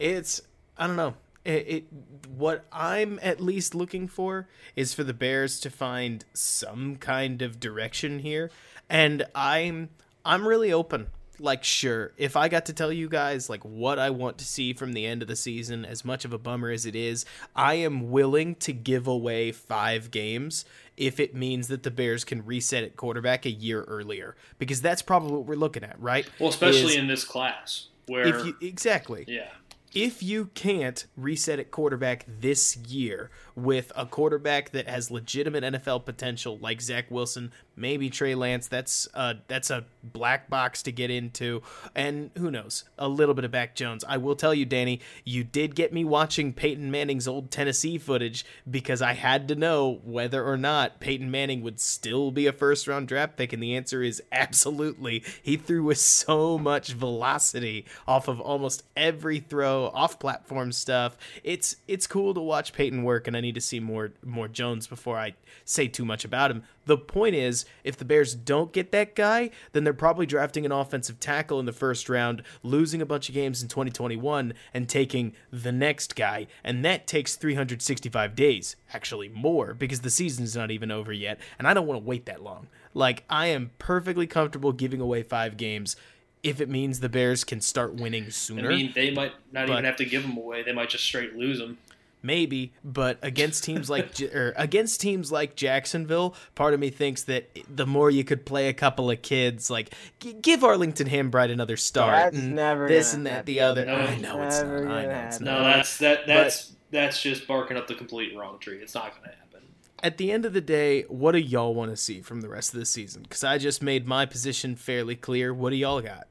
[0.00, 0.42] It's
[0.76, 1.14] I don't know.
[1.44, 1.84] It, it
[2.28, 7.58] what I'm at least looking for is for the Bears to find some kind of
[7.58, 8.50] direction here
[8.90, 9.88] and I'm
[10.24, 11.06] I'm really open.
[11.38, 14.74] Like sure, if I got to tell you guys like what I want to see
[14.74, 17.24] from the end of the season as much of a bummer as it is,
[17.56, 20.66] I am willing to give away 5 games
[20.98, 25.00] if it means that the Bears can reset at quarterback a year earlier because that's
[25.00, 26.28] probably what we're looking at, right?
[26.38, 29.48] Well, especially Is- in this class where if you exactly yeah.
[29.94, 33.30] If you can't reset at quarterback this year
[33.62, 39.08] with a quarterback that has legitimate NFL potential like Zach Wilson, maybe Trey Lance, that's
[39.14, 41.62] uh that's a black box to get into,
[41.94, 44.04] and who knows, a little bit of Mac Jones.
[44.06, 48.44] I will tell you, Danny, you did get me watching Peyton Manning's old Tennessee footage
[48.70, 52.86] because I had to know whether or not Peyton Manning would still be a first
[52.86, 55.24] round draft pick, and the answer is absolutely.
[55.42, 61.16] He threw with so much velocity off of almost every throw off-platform stuff.
[61.44, 64.86] It's it's cool to watch Peyton work, and I need to see more more Jones
[64.86, 65.34] before I
[65.64, 66.62] say too much about him.
[66.86, 70.72] The point is, if the Bears don't get that guy, then they're probably drafting an
[70.72, 75.32] offensive tackle in the first round, losing a bunch of games in 2021, and taking
[75.52, 80.90] the next guy, and that takes 365 days, actually more, because the season's not even
[80.90, 82.66] over yet, and I don't want to wait that long.
[82.94, 85.94] Like I am perfectly comfortable giving away five games
[86.42, 88.70] if it means the Bears can start winning sooner.
[88.70, 90.62] I mean, they might not But- even have to give them away.
[90.62, 91.78] They might just straight lose them.
[92.22, 97.48] Maybe, but against teams like or against teams like Jacksonville, part of me thinks that
[97.74, 101.78] the more you could play a couple of kids, like g- give Arlington Hambright another
[101.78, 103.86] start, That's and never this and that, the other.
[103.86, 104.66] No, I know it's not.
[104.66, 105.44] I know it's happen.
[105.46, 105.58] not.
[105.58, 106.18] No, that's that.
[106.20, 108.78] But- That's that's just barking up the complete wrong tree.
[108.82, 109.62] It's not going to happen.
[110.02, 112.74] At the end of the day, what do y'all want to see from the rest
[112.74, 113.22] of the season?
[113.22, 115.54] Because I just made my position fairly clear.
[115.54, 116.26] What do y'all got?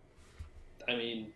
[0.88, 1.32] I mean,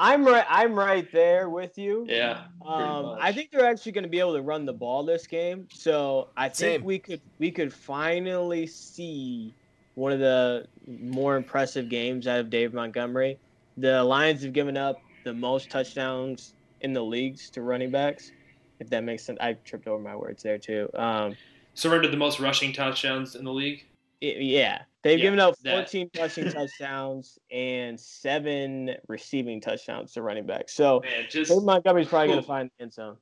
[0.00, 0.46] I'm right.
[0.48, 2.06] I'm right there with you.
[2.08, 2.44] yeah.
[2.64, 3.16] Um.
[3.20, 6.28] I think they're actually going to be able to run the ball this game, so
[6.36, 6.84] I think Same.
[6.84, 9.54] we could we could finally see
[9.94, 13.38] one of the more impressive games out of Dave Montgomery.
[13.76, 18.30] The Lions have given up the most touchdowns in the leagues to running backs.
[18.78, 20.88] If that makes sense, I tripped over my words there too.
[20.94, 21.36] Um,
[21.74, 23.84] surrendered the most rushing touchdowns in the league.
[24.22, 30.22] i- yeah, they've Yeah, given up that- 14 rushing touchdowns and seven receiving touchdowns to
[30.22, 30.74] running backs.
[30.74, 33.16] So Man, just Dave Montgomery's probably going to find the end zone.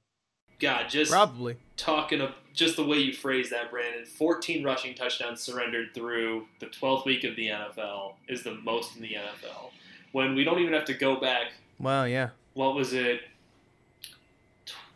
[0.58, 1.56] God, just Probably.
[1.76, 4.06] talking of just the way you phrase that, Brandon.
[4.06, 9.02] 14 rushing touchdowns surrendered through the 12th week of the NFL is the most in
[9.02, 9.70] the NFL.
[10.12, 12.30] When we don't even have to go back, Well, yeah.
[12.54, 13.20] what was it,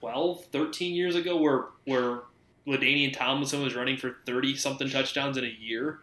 [0.00, 2.20] 12, 13 years ago, where where
[2.66, 5.98] LaDainian Tomlinson was running for 30 something touchdowns in a year?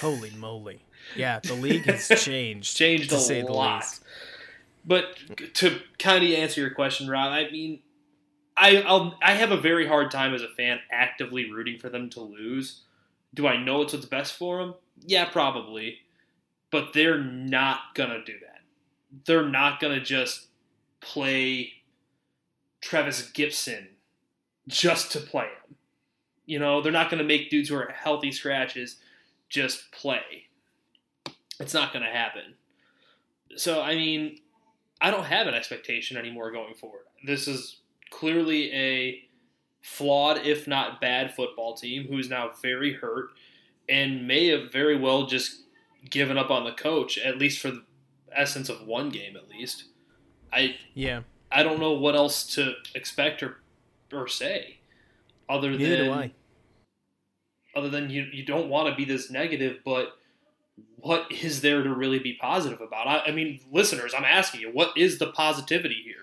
[0.00, 0.82] Holy moly.
[1.16, 2.76] Yeah, the league has changed.
[2.76, 3.76] changed to a say the lot.
[3.80, 4.04] least.
[4.84, 5.16] But
[5.54, 7.80] to kind of answer your question, Rob, I mean,
[8.56, 12.10] I I'll, I have a very hard time as a fan actively rooting for them
[12.10, 12.82] to lose.
[13.34, 14.74] Do I know it's what's best for them?
[15.06, 15.98] Yeah, probably.
[16.70, 18.60] But they're not gonna do that.
[19.26, 20.46] They're not gonna just
[21.00, 21.72] play
[22.80, 23.88] Travis Gibson
[24.68, 25.76] just to play him.
[26.46, 28.96] You know, they're not gonna make dudes who are healthy scratches
[29.50, 30.48] just play.
[31.58, 32.54] It's not gonna happen.
[33.56, 34.38] So I mean,
[35.00, 37.04] I don't have an expectation anymore going forward.
[37.24, 37.80] This is
[38.10, 39.22] clearly a
[39.82, 43.30] flawed, if not bad, football team who's now very hurt
[43.88, 45.62] and may have very well just
[46.08, 47.84] given up on the coach, at least for the
[48.32, 49.84] essence of one game, at least.
[50.52, 51.22] I Yeah.
[51.52, 53.60] I don't know what else to expect or
[54.12, 54.78] or say,
[55.48, 56.32] other Neither than.
[57.74, 60.16] Other than you you don't want to be this negative, but
[60.96, 63.06] what is there to really be positive about?
[63.06, 66.16] I, I mean, listeners, I'm asking you, what is the positivity here?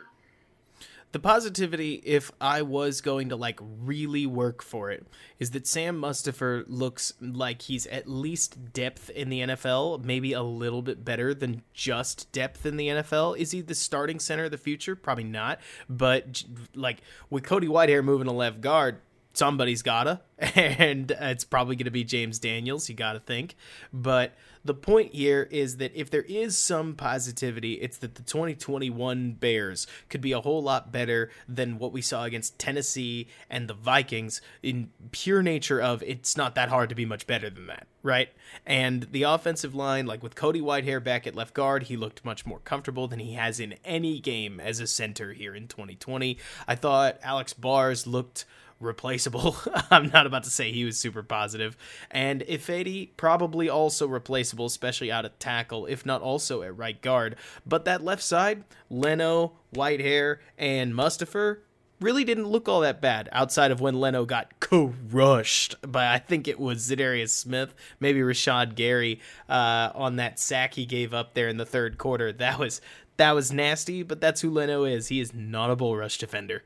[1.14, 5.08] The positivity, if I was going to like really work for it,
[5.40, 10.44] is that Sam Mustipher looks like he's at least depth in the NFL, maybe a
[10.44, 13.38] little bit better than just depth in the NFL.
[13.38, 14.98] Is he the starting center of the future?
[14.98, 15.60] Probably not.
[15.90, 16.44] But
[16.76, 19.00] like with Cody Whitehair moving to left guard,
[19.38, 22.90] somebody's gotta, and it's probably to be James Daniels.
[22.90, 23.56] You got to think,
[23.94, 24.34] but
[24.68, 29.88] the point here is that if there is some positivity, it's that the 2021 Bears
[30.10, 34.42] could be a whole lot better than what we saw against Tennessee and the Vikings
[34.62, 38.30] in pure nature of it's not that hard to be much better than that, right?
[38.66, 42.46] And the offensive line, like with Cody Whitehair back at left guard, he looked much
[42.46, 46.38] more comfortable than he has in any game as a center here in 2020.
[46.68, 48.44] I thought Alex Bars looked
[48.80, 49.58] replaceable.
[49.92, 51.78] I'm not about to say he was super positive.
[52.12, 57.36] And Ifedi probably also replaceable, especially out of tackle, if not also at right guard.
[57.66, 61.60] But that left side, Leno, Whitehair, and Mustipher
[62.00, 66.48] really didn't look all that bad outside of when Leno got crushed by I think
[66.48, 69.20] it was Za'Darius Smith, maybe Rashan Gary
[69.50, 72.32] uh, on that sack he gave up there in the third quarter.
[72.32, 72.82] That was
[73.18, 75.08] that was nasty, but that's who Leno is.
[75.08, 76.64] He is not a bull rush defender.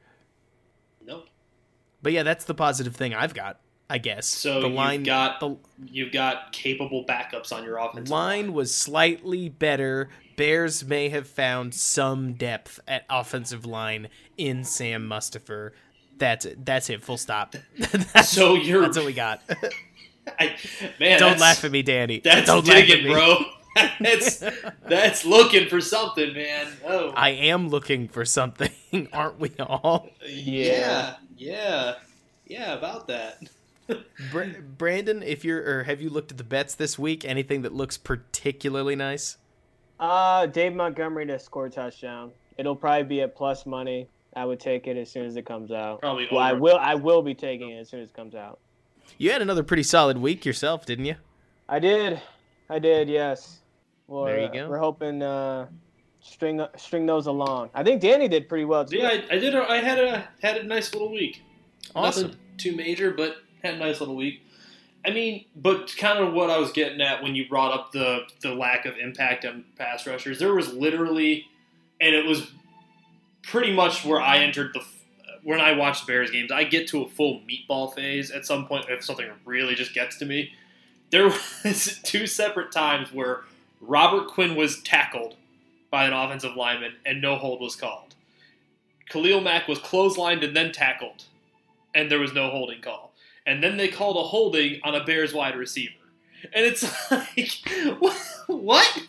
[2.01, 4.27] But yeah, that's the positive thing I've got, I guess.
[4.27, 8.09] So the you've line got the you've got capable backups on your offense.
[8.09, 10.09] line line was slightly better.
[10.37, 15.71] Bears may have found some depth at offensive line in Sam Mustipher.
[16.17, 16.65] That's it.
[16.65, 17.03] That's it.
[17.03, 17.55] Full stop.
[18.13, 19.41] that's, So you're that's what we got.
[20.39, 20.55] I,
[20.99, 22.19] man, Don't laugh at me, Danny.
[22.19, 23.11] That's Don't laugh at digging, me.
[23.13, 23.37] bro.
[23.99, 24.43] that's
[24.87, 26.67] that's looking for something, man.
[26.85, 28.71] Oh, I am looking for something,
[29.13, 30.09] aren't we all?
[30.27, 31.95] yeah, yeah, yeah.
[32.47, 33.41] Yeah, about that.
[34.31, 37.25] Br- Brandon, if you're or have you looked at the bets this week?
[37.25, 39.37] Anything that looks particularly nice?
[39.99, 42.31] Uh, Dave Montgomery to score a touchdown.
[42.57, 44.07] It'll probably be at plus money.
[44.35, 46.01] I would take it as soon as it comes out.
[46.01, 46.77] Probably Well, I will.
[46.77, 48.59] I will be taking it as soon as it comes out.
[49.17, 51.15] You had another pretty solid week yourself, didn't you?
[51.67, 52.21] I did.
[52.69, 53.09] I did.
[53.09, 53.59] Yes.
[54.07, 54.69] Well, There you uh, go.
[54.69, 55.67] We're hoping uh,
[56.21, 57.69] string string those along.
[57.73, 58.97] I think Danny did pretty well too.
[58.97, 59.55] Yeah, I, I did.
[59.55, 61.41] A, I had a had a nice little week.
[61.95, 62.27] Awesome.
[62.27, 64.41] Nothing too major, but had a nice little week.
[65.05, 68.21] I mean, but kind of what I was getting at when you brought up the
[68.41, 71.47] the lack of impact on pass rushers, there was literally,
[71.99, 72.51] and it was
[73.41, 74.83] pretty much where I entered the
[75.43, 76.51] when I watch Bears games.
[76.51, 80.17] I get to a full meatball phase at some point if something really just gets
[80.17, 80.53] to me.
[81.09, 81.25] There
[81.65, 83.41] was two separate times where
[83.79, 85.35] Robert Quinn was tackled
[85.91, 88.15] by an offensive lineman and no hold was called.
[89.09, 91.25] Khalil Mack was clotheslined and then tackled,
[91.93, 93.13] and there was no holding call.
[93.45, 95.93] And then they called a holding on a Bears wide receiver.
[96.53, 97.61] And it's like,
[98.47, 99.03] what?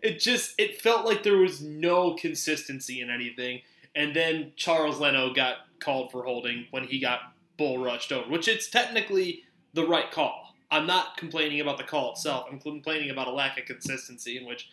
[0.00, 3.60] It just it felt like there was no consistency in anything.
[3.94, 7.20] And then Charles Leno got called for holding when he got
[7.58, 10.54] bull rushed over, which it's technically the right call.
[10.70, 12.46] I'm not complaining about the call itself.
[12.50, 14.70] I'm complaining about a lack of consistency in which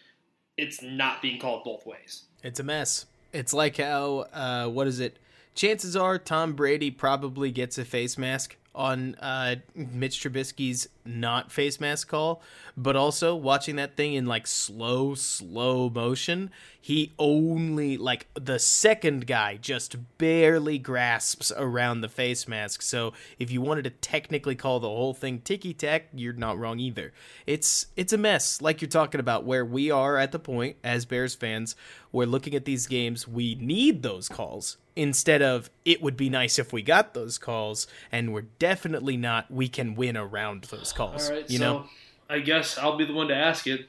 [0.60, 2.24] it's not being called both ways.
[2.44, 3.06] It's a mess.
[3.32, 5.18] It's like how uh, what is it?
[5.56, 11.82] Chances are Tom Brady probably gets a face mask on uh, Mitch Trubisky's not face
[11.82, 12.42] mask call,
[12.78, 16.50] but also watching that thing in like slow, slow motion,
[16.80, 22.82] he only like the second guy just barely grasps around the face mask.
[22.82, 26.80] So if you wanted to technically call the whole thing ticky tack, you're not wrong
[26.80, 27.12] either.
[27.46, 31.06] It's it's a mess, like you're talking about, where we are at the point as
[31.06, 31.76] Bears fans,
[32.14, 36.60] we're looking at these games, we need those calls instead of it would be nice
[36.60, 39.50] if we got those calls, and we're definitely not.
[39.50, 41.30] We can win around those calls.
[41.30, 41.86] All right, you so know,
[42.30, 43.88] I guess I'll be the one to ask it.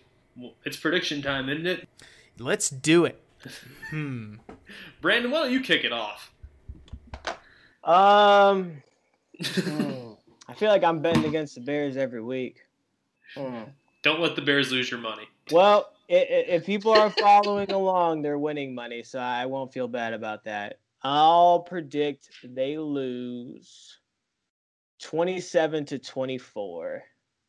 [0.64, 1.88] It's prediction time, isn't it?
[2.38, 3.20] let's do it.
[3.90, 4.36] Hmm.
[5.00, 6.30] Brandon, why don't you kick it off?
[7.82, 8.82] Um,
[9.44, 10.12] hmm,
[10.48, 12.58] I feel like I'm betting against the Bears every week.
[13.34, 13.62] Hmm.
[14.02, 15.24] Don't let the Bears lose your money.
[15.50, 19.88] Well, i- i- if people are following along, they're winning money, so I won't feel
[19.88, 20.78] bad about that.
[21.02, 23.98] I'll predict they lose
[25.02, 27.02] 27 to 24.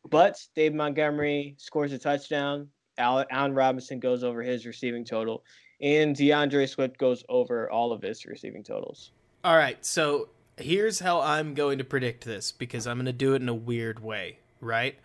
[0.09, 2.69] But Dave Montgomery scores a touchdown.
[2.97, 5.43] Al- Allen Robinson goes over his receiving total,
[5.81, 9.11] and D'Andre Swift goes over all of his receiving totals.
[9.43, 13.33] All right, so here's how I'm going to predict this because I'm going to do
[13.33, 14.97] it in a weird way, right?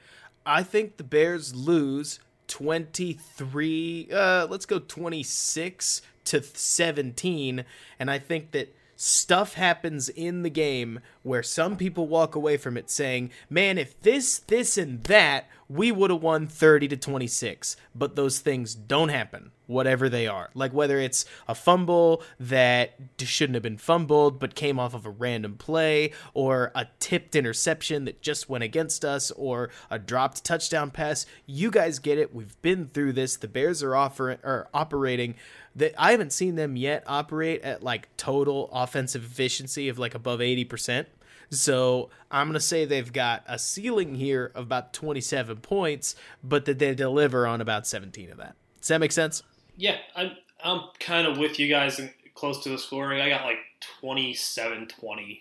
[0.45, 7.65] I think the Bears lose 23, uh, let's go 26 to 17,
[7.99, 12.77] and I think that stuff happens in the game where some people walk away from
[12.77, 17.77] it saying, "Man, if this, this and that, we would have won 30 to 26."
[17.95, 20.51] But those things don't happen, whatever they are.
[20.55, 25.11] Like whether it's a fumble that shouldn't have been fumbled but came off of a
[25.11, 30.91] random play or a tipped interception that just went against us or a dropped touchdown
[30.91, 31.27] pass.
[31.47, 32.35] You guys get it.
[32.35, 33.37] We've been through this.
[33.37, 35.35] The Bears are offering or operating
[35.75, 40.41] that I haven't seen them yet operate at like total offensive efficiency of like above
[40.41, 41.07] 80%.
[41.51, 46.65] So I'm going to say they've got a ceiling here of about 27 points, but
[46.65, 48.57] that they deliver on about 17 of that.
[48.81, 49.43] Does that make sense?
[49.77, 50.33] Yeah, I'm
[50.65, 52.01] I'm kind of with you guys
[52.35, 53.21] close to the scoring.
[53.21, 53.59] I got like
[54.03, 55.41] 27-20.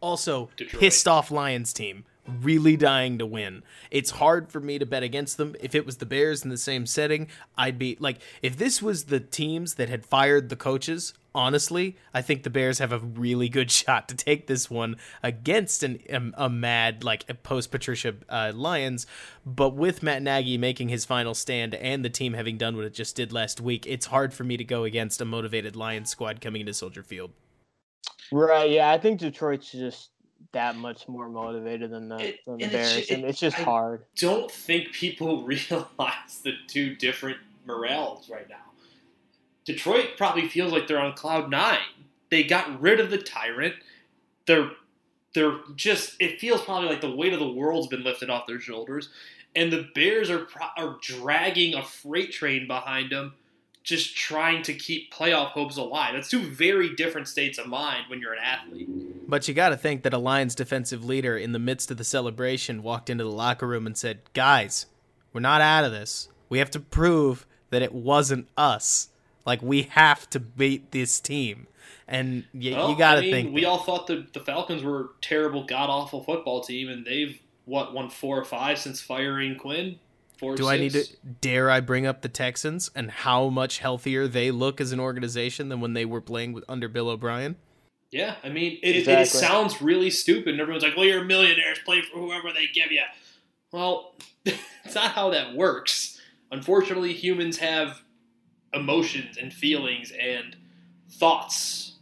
[0.00, 0.80] Also, Detroit.
[0.80, 3.62] pissed off Lions team, really dying to win.
[3.90, 5.54] It's hard for me to bet against them.
[5.60, 9.04] If it was the Bears in the same setting, I'd be like, if this was
[9.04, 13.48] the teams that had fired the coaches, honestly, I think the Bears have a really
[13.48, 18.52] good shot to take this one against an, a, a mad, like, post Patricia uh,
[18.54, 19.06] Lions.
[19.44, 22.94] But with Matt Nagy making his final stand and the team having done what it
[22.94, 26.40] just did last week, it's hard for me to go against a motivated Lions squad
[26.40, 27.32] coming into Soldier Field.
[28.32, 28.70] Right.
[28.70, 30.10] Yeah, I think Detroit's just
[30.54, 33.58] that much more motivated than the, It- than the it's Bears, ju- and it's just
[33.58, 34.02] I- hard.
[34.16, 38.56] Don't think people realize the two different morales right now.
[39.64, 41.78] Detroit probably feels like they're on cloud nine.
[42.30, 43.74] They got rid of the tyrant.
[44.46, 44.70] They're
[45.34, 48.60] they're just it feels probably like the weight of the world's been lifted off their
[48.60, 49.08] shoulders,
[49.56, 53.34] and the Bears are pro- are dragging a freight train behind them,
[53.84, 56.14] just trying to keep playoff hopes alive.
[56.14, 58.88] That's two very different states of mind when you're an athlete.
[59.28, 62.04] But you got to think that a Lions defensive leader, in the midst of the
[62.04, 64.86] celebration, walked into the locker room and said, Guys,
[65.32, 66.28] we're not out of this.
[66.48, 69.08] We have to prove that it wasn't us.
[69.46, 71.66] Like, we have to beat this team.
[72.08, 73.54] And y- Well, you got to I mean, think.
[73.54, 77.04] we that- all thought the the Falcons were a terrible, god awful football team, and
[77.04, 79.98] they've what won four or five since firing Quinn.
[80.36, 81.04] Four, Do I need to
[81.40, 85.68] dare I bring up the Texans and how much healthier they look as an organization
[85.68, 87.56] than when they were playing with under Bill O'Brien?
[88.10, 91.78] Yeah, I mean, it, it sounds really stupid, and everyone's like, "Well, you're millionaires.
[91.84, 93.02] Play for whoever they give you."
[93.72, 94.14] Well,
[94.44, 96.20] it's not how that works.
[96.52, 98.02] Unfortunately, humans have
[98.72, 100.56] emotions and feelings and
[101.10, 101.96] thoughts.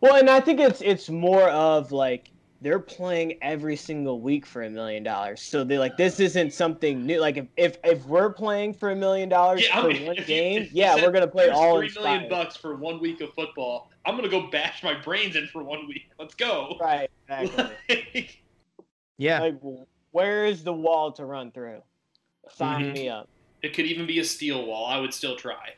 [0.00, 2.30] Well, and I think it's it's more of like
[2.66, 5.40] they're playing every single week for a million dollars.
[5.40, 7.20] So they like this isn't something new.
[7.20, 10.16] Like if if, if we're playing for a million dollars Yeah, I for mean, one
[10.26, 12.28] game, you yeah, we're gonna play all three million inspired.
[12.28, 13.88] bucks for one week of football.
[14.04, 16.10] I'm gonna go bash my brains in for one week.
[16.18, 16.76] Let's go.
[16.80, 17.76] Right, exactly.
[17.88, 18.42] Like,
[19.16, 19.40] Yeah.
[19.42, 19.58] like
[20.10, 21.82] where is the wall to run through?
[22.56, 22.94] Sign Mhm.
[22.94, 23.28] me up.
[23.62, 24.86] it could even be a steel wall.
[24.86, 25.70] I would still try.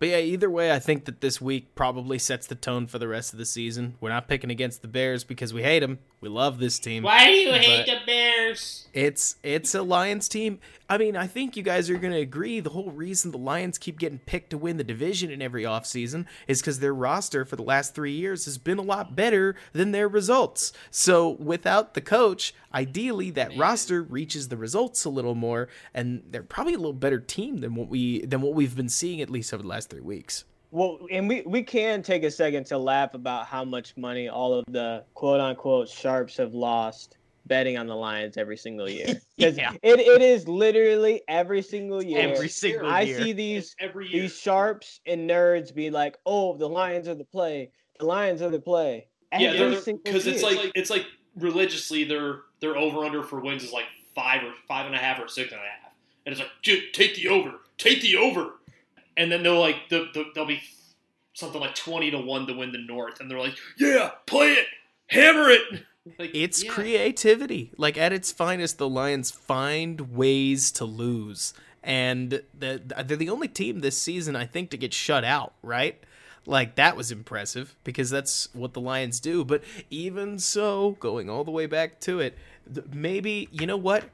[0.00, 3.06] But yeah, either way, I think that this week probably sets the tone for the
[3.06, 3.96] rest of the season.
[4.00, 5.98] We're not picking against the Bears because we hate them.
[6.22, 7.02] We love this team.
[7.02, 8.88] Why do you hate the Bears?
[8.92, 10.58] It's it's a Lions team.
[10.88, 13.78] I mean, I think you guys are going to agree the whole reason the Lions
[13.78, 17.56] keep getting picked to win the division in every offseason is cuz their roster for
[17.56, 20.72] the last 3 years has been a lot better than their results.
[20.90, 26.42] So, without the coach, ideally that roster reaches the results a little more and they're
[26.42, 29.54] probably a little better team than what we than what we've been seeing at least
[29.54, 30.44] over the last 3 weeks.
[30.70, 34.54] Well, and we, we can take a second to laugh about how much money all
[34.54, 39.20] of the quote unquote sharps have lost betting on the Lions every single year.
[39.36, 39.72] Because Yeah.
[39.82, 42.20] it, it is literally every single year.
[42.20, 43.18] Every single I year.
[43.18, 44.22] I see these every year.
[44.22, 47.72] these sharps and nerds be like, "Oh, the Lions are the play.
[47.98, 51.06] The Lions are the play." yeah, Every they're single because it's like it's like
[51.36, 55.18] religiously their their over under for wins is like five or five and a half
[55.18, 55.94] or six and a half,
[56.26, 58.56] and it's like dude, take the over, take the over,
[59.20, 60.62] and then they'll like the, the, they'll be
[61.34, 64.66] something like twenty to one to win the North, and they're like, yeah, play it,
[65.08, 65.62] hammer it.
[66.18, 66.72] Like It's yeah.
[66.72, 67.72] creativity.
[67.76, 71.52] Like at its finest, the Lions find ways to lose,
[71.84, 75.52] and the, they're the only team this season, I think, to get shut out.
[75.62, 76.02] Right?
[76.46, 79.44] Like that was impressive because that's what the Lions do.
[79.44, 82.36] But even so, going all the way back to it,
[82.90, 84.04] maybe you know what?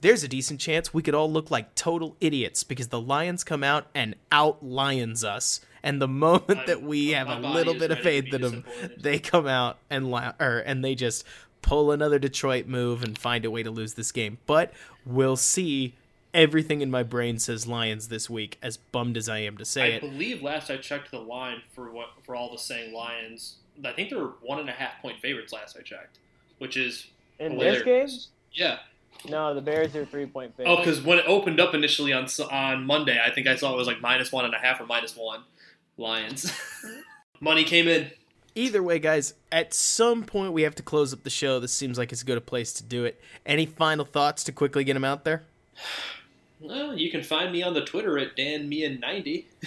[0.00, 3.64] There's a decent chance we could all look like total idiots because the Lions come
[3.64, 5.60] out and out lions us.
[5.82, 8.64] And the moment I'm- that we have a little bit of faith in them,
[8.96, 11.24] they come out and la- or, and they just
[11.62, 14.38] pull another Detroit move and find a way to lose this game.
[14.46, 14.72] But
[15.06, 15.94] we'll see.
[16.34, 19.82] Everything in my brain says Lions this week, as bummed as I am to say
[19.82, 20.04] I it.
[20.04, 23.56] I believe last I checked the line for what for all the saying Lions.
[23.82, 26.18] I think they were one and a half point favorites last I checked,
[26.58, 27.06] which is
[27.38, 27.78] in hilarious.
[27.82, 28.66] this game.
[28.66, 28.78] Yeah.
[29.28, 32.84] No, the Bears are three point Oh, because when it opened up initially on on
[32.84, 35.16] Monday, I think I saw it was like minus one and a half or minus
[35.16, 35.40] one.
[35.96, 36.52] Lions.
[37.40, 38.10] Money came in.
[38.54, 41.60] Either way, guys, at some point we have to close up the show.
[41.60, 43.20] This seems like it's a good a place to do it.
[43.46, 45.44] Any final thoughts to quickly get them out there?
[46.60, 49.44] Well, you can find me on the Twitter at danmean90.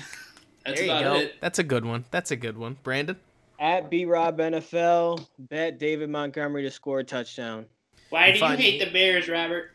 [0.66, 1.16] That's there you about go.
[1.22, 1.36] it.
[1.40, 2.04] That's a good one.
[2.12, 2.76] That's a good one.
[2.84, 3.16] Brandon?
[3.60, 7.66] At B Rob NFL, bet David Montgomery to score a touchdown.
[8.12, 9.72] Why do You hate me- the Bears, Robert?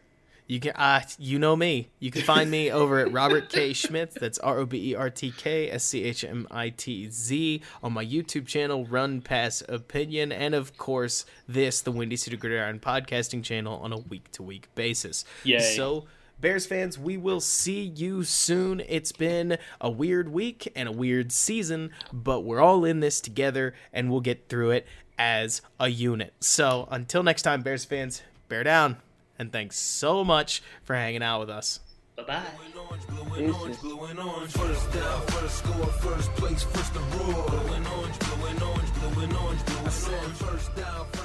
[0.47, 1.89] You can uh you know me.
[1.99, 3.73] You can find me over at Robert K.
[3.73, 4.15] Schmitz.
[4.15, 7.61] That's R O B E R T K S C H M I T Z
[7.83, 12.79] on my YouTube channel, Run Pass Opinion, and of course this, the Windy City Gridiron
[12.79, 15.25] podcasting channel on a week to week basis.
[15.43, 15.59] Yeah.
[15.59, 16.05] So
[16.39, 18.83] Bears fans, we will see you soon.
[18.89, 23.75] It's been a weird week and a weird season, but we're all in this together
[23.93, 24.87] and we'll get through it
[25.19, 26.35] as a unit.
[26.41, 28.97] So until next time, Bears fans, bear down.
[29.39, 31.81] And thanks so much for hanging out with us.
[32.17, 32.43] Bye bye.
[32.73, 34.53] Blue orange, blue orange, blue and orange.
[34.53, 37.47] First down, first score, first place, first to roar.
[37.49, 39.61] Blue orange, blue orange, blue orange, blue orange.
[39.61, 41.16] First down, first score,